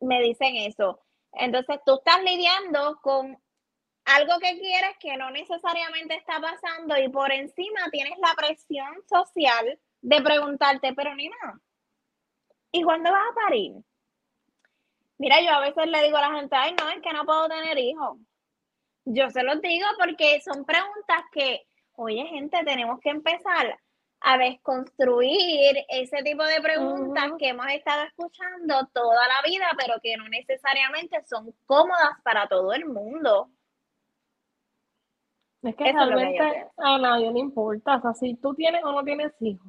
me 0.00 0.20
dicen 0.22 0.56
eso. 0.56 1.00
Entonces, 1.32 1.80
tú 1.84 1.96
estás 1.96 2.22
lidiando 2.22 2.98
con 3.02 3.36
algo 4.04 4.38
que 4.40 4.58
quieres 4.58 4.96
que 5.00 5.16
no 5.16 5.30
necesariamente 5.30 6.14
está 6.16 6.40
pasando 6.40 6.96
y 6.98 7.08
por 7.08 7.32
encima 7.32 7.90
tienes 7.90 8.18
la 8.18 8.34
presión 8.36 8.94
social 9.08 9.78
de 10.00 10.22
preguntarte, 10.22 10.94
pero 10.94 11.14
ni 11.14 11.28
nada. 11.28 11.60
¿y 12.72 12.82
cuándo 12.82 13.10
vas 13.10 13.22
a 13.30 13.34
parir? 13.34 13.72
Mira, 15.20 15.38
yo 15.42 15.50
a 15.50 15.60
veces 15.60 15.86
le 15.86 16.02
digo 16.02 16.16
a 16.16 16.22
la 16.22 16.34
gente, 16.34 16.56
ay, 16.56 16.74
no, 16.80 16.88
es 16.88 17.02
que 17.02 17.12
no 17.12 17.26
puedo 17.26 17.46
tener 17.46 17.76
hijos. 17.78 18.16
Yo 19.04 19.28
se 19.28 19.42
los 19.42 19.60
digo 19.60 19.86
porque 19.98 20.40
son 20.40 20.64
preguntas 20.64 21.24
que, 21.30 21.66
oye, 21.96 22.24
gente, 22.24 22.64
tenemos 22.64 22.98
que 23.00 23.10
empezar 23.10 23.78
a 24.20 24.38
desconstruir 24.38 25.84
ese 25.90 26.22
tipo 26.22 26.42
de 26.42 26.62
preguntas 26.62 27.32
que 27.38 27.48
hemos 27.48 27.66
estado 27.66 28.04
escuchando 28.04 28.88
toda 28.94 29.28
la 29.28 29.42
vida, 29.44 29.66
pero 29.76 30.00
que 30.02 30.16
no 30.16 30.26
necesariamente 30.26 31.22
son 31.26 31.54
cómodas 31.66 32.16
para 32.24 32.48
todo 32.48 32.72
el 32.72 32.86
mundo. 32.86 33.50
Es 35.62 35.76
que 35.76 35.92
realmente 35.92 36.66
a 36.78 36.96
nadie 36.96 37.30
le 37.30 37.40
importa, 37.40 37.96
o 37.96 38.00
sea, 38.00 38.14
si 38.14 38.36
tú 38.36 38.54
tienes 38.54 38.82
o 38.84 38.92
no 38.92 39.04
tienes 39.04 39.34
hijos, 39.40 39.68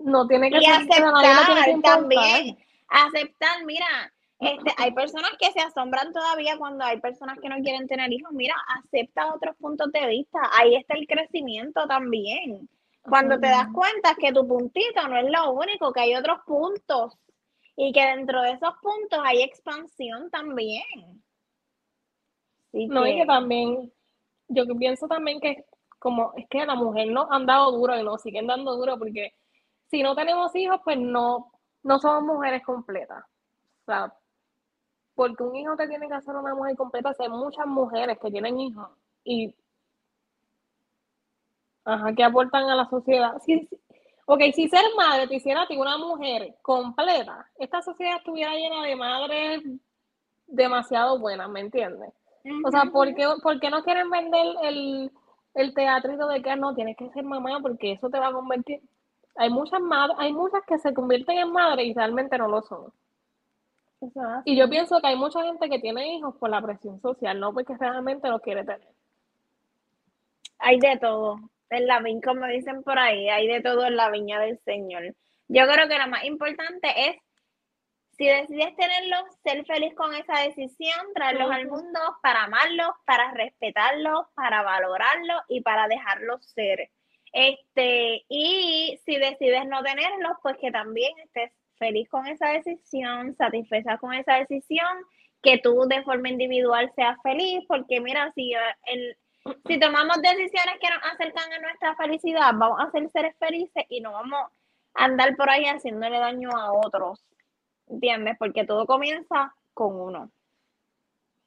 no 0.00 0.26
tiene 0.26 0.50
que 0.50 0.58
y 0.58 0.64
ser 0.64 1.04
aceptar 1.04 1.80
también 1.80 2.58
aceptar, 2.92 3.64
mira, 3.64 4.12
Este, 4.42 4.72
hay 4.76 4.90
personas 4.92 5.30
que 5.38 5.52
se 5.52 5.60
asombran 5.60 6.12
todavía 6.12 6.58
cuando 6.58 6.84
hay 6.84 7.00
personas 7.00 7.38
que 7.40 7.48
no 7.48 7.62
quieren 7.62 7.86
tener 7.86 8.12
hijos. 8.12 8.32
Mira, 8.32 8.56
acepta 8.76 9.32
otros 9.32 9.54
puntos 9.56 9.92
de 9.92 10.04
vista. 10.08 10.40
Ahí 10.58 10.74
está 10.74 10.94
el 10.94 11.06
crecimiento 11.06 11.86
también. 11.86 12.68
Cuando 13.02 13.38
te 13.38 13.46
das 13.46 13.68
cuenta 13.72 14.16
que 14.16 14.32
tu 14.32 14.46
puntito 14.46 15.06
no 15.08 15.16
es 15.16 15.30
lo 15.30 15.52
único, 15.52 15.92
que 15.92 16.00
hay 16.00 16.16
otros 16.16 16.40
puntos 16.44 17.16
y 17.76 17.92
que 17.92 18.04
dentro 18.04 18.42
de 18.42 18.50
esos 18.50 18.74
puntos 18.82 19.20
hay 19.22 19.42
expansión 19.42 20.28
también. 20.30 21.22
no, 22.72 23.06
y 23.06 23.16
que 23.16 23.26
también, 23.26 23.92
yo 24.48 24.66
pienso 24.76 25.06
también 25.06 25.40
que 25.40 25.64
como 26.00 26.32
es 26.36 26.48
que 26.48 26.60
a 26.60 26.66
la 26.66 26.74
mujer 26.74 27.06
nos 27.08 27.30
han 27.30 27.46
dado 27.46 27.70
duro 27.70 27.96
y 27.96 28.02
nos 28.02 28.20
siguen 28.20 28.48
dando 28.48 28.74
duro 28.74 28.98
porque 28.98 29.34
si 29.88 30.02
no 30.02 30.16
tenemos 30.16 30.54
hijos, 30.56 30.80
pues 30.82 30.98
no, 30.98 31.51
no 31.82 31.98
somos 31.98 32.22
mujeres 32.22 32.62
completas. 32.64 33.24
O 33.82 33.84
sea, 33.86 34.14
porque 35.14 35.42
un 35.42 35.56
hijo 35.56 35.76
te 35.76 35.88
tiene 35.88 36.08
que 36.08 36.14
hacer 36.14 36.34
una 36.34 36.54
mujer 36.54 36.76
completa, 36.76 37.12
hay 37.18 37.28
muchas 37.28 37.66
mujeres 37.66 38.18
que 38.18 38.30
tienen 38.30 38.58
hijos 38.58 38.88
y 39.24 39.54
ajá, 41.84 42.14
que 42.14 42.24
aportan 42.24 42.64
a 42.70 42.76
la 42.76 42.88
sociedad. 42.88 43.40
Si, 43.44 43.68
ok, 44.26 44.40
si 44.54 44.68
ser 44.68 44.84
madre 44.96 45.28
te 45.28 45.36
hiciera 45.36 45.62
a 45.62 45.66
ti 45.66 45.76
una 45.76 45.98
mujer 45.98 46.56
completa, 46.62 47.46
esta 47.58 47.82
sociedad 47.82 48.16
estuviera 48.16 48.54
llena 48.54 48.82
de 48.84 48.96
madres 48.96 49.62
demasiado 50.46 51.18
buenas, 51.18 51.48
¿me 51.48 51.60
entiendes? 51.60 52.10
O 52.64 52.70
sea, 52.70 52.84
¿por 52.86 53.14
qué, 53.14 53.70
no 53.70 53.84
quieren 53.84 54.10
vender 54.10 54.46
el, 54.62 55.12
el 55.54 55.74
teatrito 55.74 56.26
de 56.26 56.42
que 56.42 56.56
no 56.56 56.74
tienes 56.74 56.96
que 56.96 57.10
ser 57.10 57.24
mamá 57.24 57.60
porque 57.60 57.92
eso 57.92 58.10
te 58.10 58.18
va 58.18 58.28
a 58.28 58.32
convertir? 58.32 58.80
Hay 59.36 59.50
muchas 59.50 59.80
madres, 59.80 60.16
hay 60.18 60.32
muchas 60.32 60.62
que 60.66 60.78
se 60.78 60.92
convierten 60.92 61.38
en 61.38 61.52
madres 61.52 61.86
y 61.86 61.94
realmente 61.94 62.36
no 62.38 62.48
lo 62.48 62.62
son. 62.62 62.92
Y 64.44 64.56
yo 64.56 64.68
pienso 64.68 65.00
que 65.00 65.06
hay 65.06 65.16
mucha 65.16 65.42
gente 65.42 65.68
que 65.68 65.78
tiene 65.78 66.16
hijos 66.16 66.34
por 66.36 66.50
la 66.50 66.60
presión 66.60 67.00
social, 67.00 67.38
no 67.38 67.52
porque 67.52 67.76
realmente 67.78 68.28
lo 68.28 68.40
quiere 68.40 68.64
tener. 68.64 68.88
Hay 70.58 70.78
de 70.78 70.98
todo. 70.98 71.38
En 71.70 71.86
la 71.86 72.00
viña, 72.00 72.20
como 72.22 72.46
dicen 72.46 72.82
por 72.82 72.98
ahí, 72.98 73.28
hay 73.28 73.46
de 73.46 73.62
todo 73.62 73.86
en 73.86 73.96
la 73.96 74.10
viña 74.10 74.40
del 74.40 74.58
Señor. 74.64 75.14
Yo 75.48 75.66
creo 75.66 75.88
que 75.88 75.98
lo 75.98 76.06
más 76.08 76.24
importante 76.24 76.88
es, 77.08 77.16
si 78.18 78.26
decides 78.26 78.76
tenerlos, 78.76 79.24
ser 79.42 79.64
feliz 79.64 79.94
con 79.94 80.12
esa 80.14 80.40
decisión, 80.40 81.00
traerlos 81.14 81.50
al 81.50 81.66
mundo 81.66 81.98
para 82.22 82.44
amarlos, 82.44 82.90
para 83.06 83.32
respetarlos, 83.32 84.26
para 84.34 84.62
valorarlos 84.62 85.42
y 85.48 85.62
para 85.62 85.88
dejarlos 85.88 86.44
ser. 86.44 86.90
Este, 87.32 88.24
y 88.28 89.00
si 89.04 89.16
decides 89.16 89.66
no 89.66 89.82
tenerlos, 89.82 90.32
pues 90.42 90.56
que 90.58 90.70
también 90.70 91.12
estés 91.24 91.50
feliz 91.76 92.08
con 92.08 92.26
esa 92.26 92.48
decisión, 92.50 93.34
satisfecha 93.36 93.96
con 93.98 94.12
esa 94.12 94.34
decisión, 94.34 95.04
que 95.42 95.58
tú 95.58 95.86
de 95.88 96.02
forma 96.04 96.28
individual 96.28 96.92
seas 96.94 97.16
feliz, 97.22 97.64
porque 97.66 98.00
mira, 98.00 98.30
si, 98.34 98.52
el, 98.86 99.16
si 99.66 99.80
tomamos 99.80 100.20
decisiones 100.22 100.78
que 100.80 100.88
nos 100.88 101.12
acercan 101.12 101.52
a 101.52 101.58
nuestra 101.58 101.96
felicidad, 101.96 102.52
vamos 102.54 102.78
a 102.80 102.90
ser 102.90 103.10
seres 103.10 103.36
felices 103.38 103.84
y 103.88 104.00
no 104.00 104.12
vamos 104.12 104.40
a 104.94 105.04
andar 105.04 105.34
por 105.36 105.50
ahí 105.50 105.64
haciéndole 105.64 106.18
daño 106.18 106.50
a 106.50 106.72
otros, 106.72 107.24
¿entiendes? 107.88 108.36
Porque 108.38 108.64
todo 108.64 108.86
comienza 108.86 109.54
con 109.74 110.00
uno. 110.00 110.30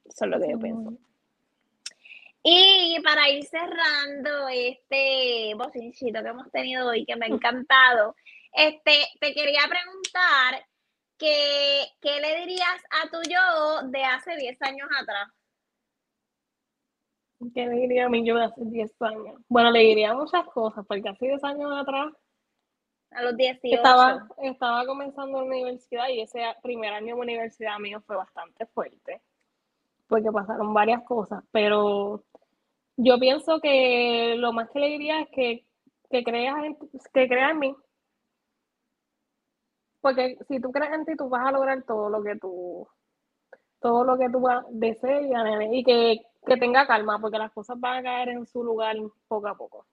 Eso 0.03 0.25
es 0.25 0.31
lo 0.31 0.39
que 0.39 0.51
yo 0.51 0.59
pienso. 0.59 0.97
Y 2.47 2.99
para 3.03 3.27
ir 3.27 3.43
cerrando 3.43 4.47
este 4.49 5.55
bocinchito 5.55 6.21
que 6.21 6.29
hemos 6.29 6.51
tenido 6.51 6.87
hoy, 6.87 7.03
que 7.03 7.15
me 7.15 7.25
ha 7.25 7.29
encantado, 7.29 8.15
este, 8.51 9.07
te 9.19 9.33
quería 9.33 9.61
preguntar 9.67 10.63
que, 11.17 11.85
¿qué 11.99 12.21
le 12.21 12.41
dirías 12.41 12.83
a 13.01 13.09
tu 13.09 13.17
yo 13.27 13.87
de 13.87 14.03
hace 14.03 14.35
10 14.35 14.61
años 14.61 14.87
atrás? 15.01 15.27
¿Qué 17.51 17.65
le 17.65 17.77
diría 17.77 18.05
a 18.05 18.09
mi 18.09 18.23
yo 18.23 18.35
de 18.35 18.45
hace 18.45 18.61
10 18.63 19.01
años? 19.01 19.41
Bueno, 19.47 19.71
le 19.71 19.79
diría 19.79 20.13
muchas 20.13 20.45
cosas, 20.45 20.85
porque 20.87 21.09
hace 21.09 21.25
10 21.25 21.43
años 21.45 21.71
atrás 21.75 22.13
a 23.09 23.23
los 23.23 23.35
18. 23.35 23.75
Estaba, 23.75 24.27
estaba 24.43 24.85
comenzando 24.85 25.39
la 25.39 25.47
universidad 25.47 26.09
y 26.09 26.21
ese 26.21 26.43
primer 26.61 26.93
año 26.93 27.15
de 27.15 27.21
universidad 27.21 27.79
mío 27.79 28.03
fue 28.05 28.17
bastante 28.17 28.67
fuerte, 28.67 29.23
porque 30.07 30.31
pasaron 30.31 30.75
varias 30.75 31.01
cosas, 31.01 31.43
pero 31.51 32.23
yo 32.97 33.19
pienso 33.19 33.59
que 33.59 34.35
lo 34.37 34.53
más 34.53 34.69
que 34.69 34.79
le 34.79 34.87
diría 34.87 35.21
es 35.21 35.29
que, 35.29 35.65
que 36.09 36.23
creas 36.23 36.63
en, 36.63 36.77
que 37.13 37.27
creas 37.27 37.55
mí, 37.55 37.75
porque 40.01 40.37
si 40.47 40.59
tú 40.59 40.71
crees 40.71 40.93
en 40.93 41.05
ti, 41.05 41.15
tú 41.15 41.29
vas 41.29 41.47
a 41.47 41.51
lograr 41.51 41.81
todo 41.83 42.09
lo 42.09 42.21
que 42.21 42.35
tú, 42.35 42.87
todo 43.79 44.03
lo 44.03 44.17
que 44.17 44.29
tú 44.29 44.47
desees 44.69 45.31
y 45.71 45.83
que, 45.83 46.21
que 46.45 46.57
tenga 46.57 46.85
calma, 46.85 47.19
porque 47.19 47.39
las 47.39 47.51
cosas 47.51 47.79
van 47.79 47.97
a 47.99 48.03
caer 48.03 48.29
en 48.29 48.45
su 48.45 48.63
lugar 48.63 48.95
poco 49.27 49.47
a 49.47 49.55
poco. 49.55 49.87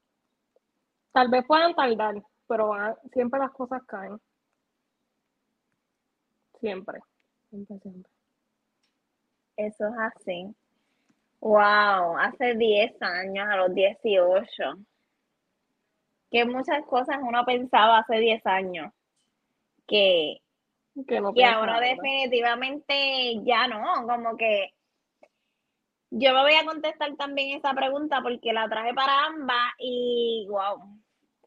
Tal 1.13 1.29
vez 1.29 1.47
puedan 1.47 1.75
tardar, 1.75 2.23
pero 2.47 2.73
siempre 3.13 3.41
las 3.41 3.53
cosas 3.53 3.83
caen. 3.87 4.21
Siempre, 6.61 7.01
siempre, 7.49 7.79
siempre. 7.79 8.13
Eso 9.57 9.87
es 9.89 9.95
así. 9.99 10.55
Wow, 11.43 12.19
hace 12.19 12.55
10 12.55 13.03
años, 13.03 13.49
a 13.49 13.57
los 13.57 13.75
18. 13.75 14.47
Que 16.31 16.45
muchas 16.45 16.85
cosas 16.87 17.19
uno 17.21 17.45
pensaba 17.45 17.99
hace 17.99 18.19
10 18.19 18.47
años 18.47 18.93
que, 19.89 20.39
que, 21.07 21.45
ahora 21.45 21.81
definitivamente 21.81 23.43
ya 23.45 23.67
no, 23.67 24.07
como 24.07 24.37
que 24.37 24.71
yo 26.11 26.33
me 26.33 26.43
voy 26.43 26.55
a 26.55 26.65
contestar 26.65 27.17
también 27.17 27.59
esa 27.59 27.75
pregunta 27.75 28.21
porque 28.23 28.53
la 28.53 28.69
traje 28.69 28.95
para 28.95 29.27
ambas 29.27 29.73
y 29.79 30.47
wow, 30.49 30.79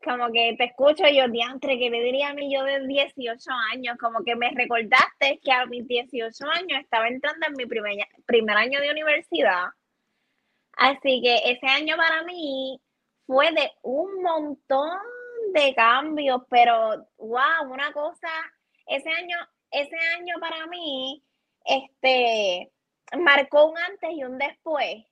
como 0.04 0.32
que 0.32 0.56
te 0.58 0.66
escucho 0.66 1.08
yo, 1.08 1.30
diantre, 1.30 1.80
que 1.80 1.90
le 1.90 2.04
diría 2.04 2.30
a 2.30 2.34
mí 2.34 2.54
yo 2.54 2.64
de 2.64 2.86
18 2.86 3.50
años, 3.72 3.98
como 3.98 4.24
que 4.24 4.36
me 4.36 4.52
recordaste 4.52 5.40
que 5.42 5.52
a 5.54 5.66
mis 5.68 5.88
18 5.88 6.46
años 6.50 6.82
estaba 6.82 7.08
entrando 7.08 7.48
en 7.48 7.54
mi 7.58 7.66
primer, 7.66 7.96
primer 8.26 8.58
año 8.58 8.82
de 8.82 8.92
universidad. 8.92 9.68
Así 10.78 11.22
que 11.22 11.36
ese 11.46 11.68
año 11.68 11.96
para 11.98 12.24
mí 12.24 12.80
fue 13.26 13.52
de 13.52 13.72
un 13.82 14.22
montón 14.22 15.00
de 15.54 15.74
cambios, 15.74 16.42
pero 16.50 17.08
wow, 17.18 17.72
una 17.72 17.92
cosa, 17.94 18.30
ese 18.88 19.10
año, 19.10 19.38
ese 19.72 19.96
año 20.18 20.36
para 20.40 20.68
mí, 20.68 21.24
este, 21.66 22.72
marcó 23.18 23.66
un 23.66 23.78
antes 23.78 24.10
y 24.12 24.24
un 24.24 24.38
después 24.38 25.06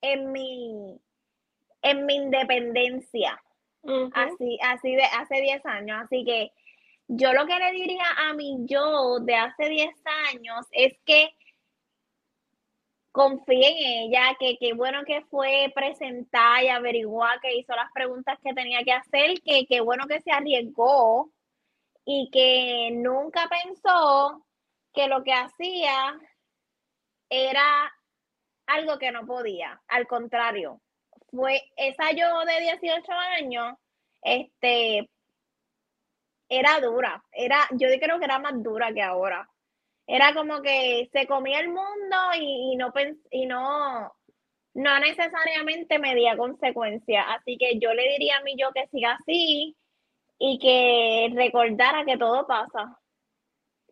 en 0.00 0.32
mi, 0.32 1.00
en 1.82 2.06
mi 2.06 2.16
independencia. 2.16 3.40
Así, 4.14 4.58
así 4.62 4.94
de 4.94 5.02
hace 5.04 5.40
10 5.40 5.66
años. 5.66 6.02
Así 6.04 6.24
que 6.24 6.52
yo 7.08 7.32
lo 7.32 7.46
que 7.46 7.58
le 7.58 7.72
diría 7.72 8.04
a 8.16 8.32
mi 8.32 8.58
yo 8.66 9.18
de 9.20 9.34
hace 9.34 9.68
10 9.68 9.90
años 10.32 10.66
es 10.70 10.94
que 11.04 11.34
confíe 13.12 13.68
en 13.68 14.08
ella, 14.08 14.36
que 14.40 14.56
qué 14.58 14.72
bueno 14.72 15.04
que 15.06 15.22
fue 15.26 15.70
presentar 15.74 16.64
y 16.64 16.68
averiguar, 16.68 17.40
que 17.40 17.54
hizo 17.56 17.74
las 17.76 17.92
preguntas 17.92 18.38
que 18.42 18.54
tenía 18.54 18.82
que 18.84 18.92
hacer, 18.92 19.40
que 19.44 19.66
qué 19.66 19.80
bueno 19.80 20.06
que 20.08 20.20
se 20.22 20.32
arriesgó 20.32 21.30
y 22.04 22.30
que 22.32 22.90
nunca 22.92 23.48
pensó 23.48 24.44
que 24.92 25.08
lo 25.08 25.22
que 25.22 25.34
hacía 25.34 26.18
era 27.28 27.92
algo 28.66 28.98
que 28.98 29.12
no 29.12 29.26
podía. 29.26 29.80
Al 29.88 30.06
contrario, 30.06 30.80
fue 31.30 31.62
esa 31.76 32.12
yo 32.12 32.44
de 32.46 32.60
18 32.60 33.12
años, 33.12 33.74
este, 34.22 35.08
era 36.48 36.80
dura, 36.80 37.22
era, 37.32 37.68
yo 37.72 37.88
creo 38.00 38.18
que 38.18 38.24
era 38.24 38.38
más 38.38 38.62
dura 38.62 38.92
que 38.92 39.02
ahora 39.02 39.48
era 40.14 40.34
como 40.34 40.60
que 40.60 41.08
se 41.10 41.26
comía 41.26 41.60
el 41.60 41.68
mundo 41.68 42.16
y, 42.38 42.76
no, 42.76 42.92
y 43.30 43.46
no, 43.46 44.12
no 44.74 44.98
necesariamente 45.00 45.98
medía 45.98 46.36
consecuencias. 46.36 47.24
Así 47.30 47.56
que 47.56 47.78
yo 47.78 47.94
le 47.94 48.10
diría 48.10 48.36
a 48.36 48.42
mí 48.42 48.54
yo 48.58 48.72
que 48.74 48.86
siga 48.88 49.12
así 49.12 49.74
y 50.38 50.58
que 50.58 51.32
recordara 51.34 52.04
que 52.04 52.18
todo 52.18 52.46
pasa, 52.46 53.00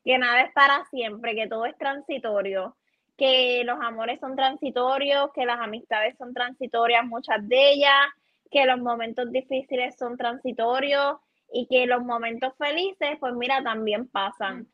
que 0.05 0.19
nada 0.19 0.43
es 0.43 0.53
para 0.53 0.85
siempre, 0.91 1.35
que 1.35 1.49
todo 1.49 1.65
es 1.65 1.79
transitorio, 1.79 2.77
que 3.17 3.63
los 3.65 3.81
amores 3.81 4.21
son 4.21 4.37
transitorios, 4.37 5.33
que 5.33 5.47
las 5.47 5.59
amistades 5.59 6.19
son 6.19 6.35
transitorias, 6.35 7.03
muchas 7.07 7.49
de 7.49 7.71
ellas, 7.71 8.09
que 8.51 8.67
los 8.67 8.79
momentos 8.79 9.33
difíciles 9.33 9.97
son 9.97 10.19
transitorios 10.19 11.17
y 11.51 11.67
que 11.67 11.87
los 11.87 12.03
momentos 12.03 12.53
felices, 12.59 13.17
pues 13.19 13.33
mira, 13.33 13.63
también 13.63 14.07
pasan. 14.07 14.69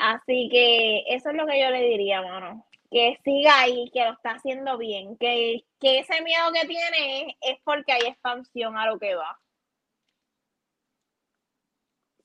Así 0.00 0.48
que 0.50 1.04
eso 1.08 1.30
es 1.30 1.36
lo 1.36 1.46
que 1.46 1.60
yo 1.60 1.70
le 1.70 1.82
diría, 1.82 2.22
mano. 2.22 2.64
Que 2.90 3.18
siga 3.24 3.60
ahí, 3.60 3.90
que 3.92 4.04
lo 4.04 4.12
está 4.12 4.30
haciendo 4.32 4.78
bien, 4.78 5.16
que, 5.18 5.64
ese 5.80 6.22
miedo 6.22 6.52
que 6.52 6.66
tiene 6.66 7.36
es 7.40 7.58
porque 7.64 7.92
hay 7.92 8.06
expansión 8.06 8.78
a 8.78 8.86
lo 8.86 8.98
que 8.98 9.14
va. 9.14 9.38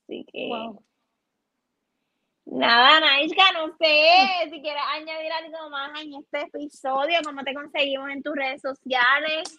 Así 0.02 0.24
que. 0.32 0.50
Nada, 2.46 3.00
Naishka, 3.00 3.52
no 3.52 3.74
sé 3.78 4.50
si 4.50 4.60
quieres 4.60 4.82
añadir 4.92 5.32
algo 5.32 5.70
más 5.70 6.00
en 6.00 6.14
este 6.14 6.42
episodio, 6.42 7.18
cómo 7.24 7.42
te 7.42 7.54
conseguimos 7.54 8.10
en 8.10 8.22
tus 8.22 8.34
redes 8.34 8.60
sociales. 8.60 9.58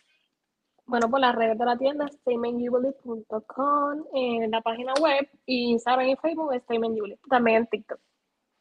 Bueno, 0.88 1.10
por 1.10 1.20
las 1.20 1.34
redes 1.36 1.58
de 1.58 1.66
la 1.66 1.78
tienda, 1.78 2.08
statementjubilee.com, 2.08 4.04
en 4.14 4.52
la 4.52 4.62
página 4.62 4.94
web, 5.02 5.28
y 5.46 5.72
Instagram 5.72 6.10
y 6.10 6.16
Facebook, 6.18 6.54
Statement 6.62 6.96
también 7.28 7.58
en 7.58 7.68
TikTok. 7.68 8.00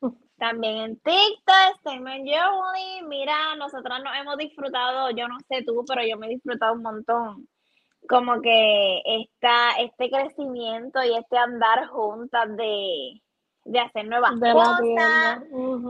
También 0.39 0.77
en 0.79 0.97
TikTok, 1.01 1.79
Statement 1.81 2.27
Jubilee. 2.27 3.03
Mira, 3.09 3.55
nosotras 3.57 4.03
nos 4.03 4.17
hemos 4.17 4.39
disfrutado, 4.39 5.11
yo 5.11 5.29
no 5.29 5.39
sé 5.49 5.63
tú, 5.65 5.85
pero 5.87 6.03
yo 6.05 6.17
me 6.17 6.27
he 6.27 6.31
disfrutado 6.31 6.73
un 6.75 6.83
montón. 6.83 7.49
Como 8.09 8.41
que 8.41 9.03
esta, 9.05 9.73
este 9.79 10.11
crecimiento 10.11 11.03
y 11.05 11.15
este 11.15 11.39
andar 11.39 11.87
juntas 11.89 12.57
de, 12.57 13.23
de 13.65 13.81
hacer 13.81 14.07
nuevas 14.07 14.33
cosas, 14.33 15.43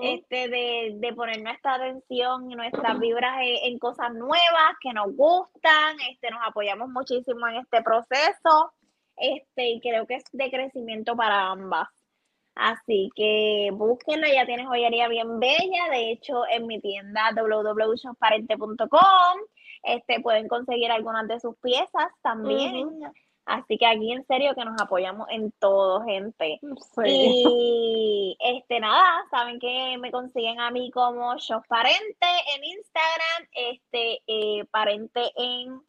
este, 0.02 0.48
de, 0.48 0.92
de, 0.96 1.12
poner 1.12 1.42
nuestra 1.42 1.74
atención 1.74 2.50
y 2.50 2.54
nuestras 2.54 2.98
vibras 3.00 3.36
en, 3.40 3.78
cosas 3.78 4.14
nuevas 4.14 4.76
que 4.80 4.92
nos 4.92 5.14
gustan, 5.16 5.96
este, 6.10 6.30
nos 6.30 6.40
apoyamos 6.46 6.88
muchísimo 6.88 7.48
en 7.48 7.56
este 7.56 7.82
proceso, 7.82 8.72
este, 9.16 9.70
y 9.70 9.80
creo 9.80 10.06
que 10.06 10.14
es 10.16 10.24
de 10.32 10.50
crecimiento 10.50 11.16
para 11.16 11.50
ambas. 11.50 11.88
Así 12.54 13.10
que 13.16 13.70
búsquenlo, 13.72 14.28
ya 14.32 14.46
tienes 14.46 14.68
joyería 14.68 15.08
bien 15.08 15.40
bella, 15.40 15.90
de 15.90 16.12
hecho 16.12 16.46
en 16.48 16.68
mi 16.68 16.80
tienda 16.80 17.32
www.shopparente.com 17.34 18.88
este, 19.84 20.20
pueden 20.20 20.48
conseguir 20.48 20.90
algunas 20.90 21.28
de 21.28 21.40
sus 21.40 21.56
piezas 21.58 22.08
también. 22.22 23.00
Así 23.47 23.76
que 23.76 23.86
aquí 23.86 24.12
en 24.12 24.24
serio 24.26 24.55
que 24.55 24.64
nos 24.64 24.80
apoyamos 24.80 25.26
en 25.30 25.53
todo, 25.53 26.03
gente. 26.05 26.61
Y 27.05 28.36
este 28.40 28.80
nada, 28.80 29.26
saben 29.30 29.61
que 29.61 29.99
me 29.99 30.11
consiguen 30.11 30.61
a 30.61 30.70
mí 30.70 30.90
como 30.90 31.36
Shop 31.36 31.62
Parente 31.68 32.26
en 32.57 32.64
Instagram, 32.64 33.49
este 33.53 34.22
eh, 34.26 34.64
Parente 34.70 35.30
en 35.36 35.82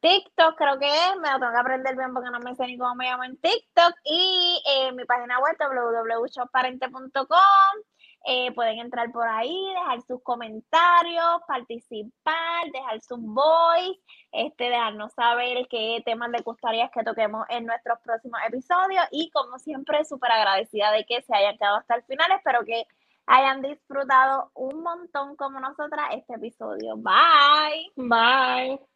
TikTok, 0.00 0.56
creo 0.56 0.78
que 0.78 0.86
es, 0.86 1.16
me 1.18 1.30
lo 1.32 1.38
tengo 1.38 1.52
que 1.52 1.58
aprender 1.58 1.96
bien 1.96 2.12
porque 2.12 2.30
no 2.30 2.40
me 2.40 2.54
sé 2.54 2.66
ni 2.66 2.76
cómo 2.76 2.94
me 2.94 3.10
llamo 3.10 3.24
en 3.24 3.38
TikTok. 3.38 3.94
Y 4.04 4.62
eh, 4.66 4.92
mi 4.92 5.04
página 5.04 5.38
web 5.40 5.56
www.shopparente.com 5.58 7.93
eh, 8.26 8.52
pueden 8.52 8.78
entrar 8.78 9.12
por 9.12 9.28
ahí, 9.28 9.54
dejar 9.74 10.00
sus 10.02 10.22
comentarios, 10.22 11.42
participar, 11.46 12.70
dejar 12.72 13.00
sus 13.02 13.20
voice, 13.20 14.00
este, 14.32 14.70
dejarnos 14.70 15.12
saber 15.12 15.66
qué 15.68 16.02
temas 16.04 16.30
les 16.30 16.42
gustaría 16.42 16.88
que 16.88 17.02
toquemos 17.02 17.44
en 17.50 17.66
nuestros 17.66 17.98
próximos 18.00 18.40
episodios. 18.48 19.04
Y 19.10 19.30
como 19.30 19.58
siempre, 19.58 20.04
súper 20.04 20.32
agradecida 20.32 20.90
de 20.92 21.04
que 21.04 21.22
se 21.22 21.34
hayan 21.34 21.58
quedado 21.58 21.76
hasta 21.76 21.96
el 21.96 22.04
final. 22.04 22.30
Espero 22.32 22.64
que 22.64 22.86
hayan 23.26 23.62
disfrutado 23.62 24.50
un 24.54 24.82
montón 24.82 25.36
como 25.36 25.60
nosotras 25.60 26.08
este 26.12 26.34
episodio. 26.34 26.96
Bye. 26.96 27.92
Bye. 27.96 28.93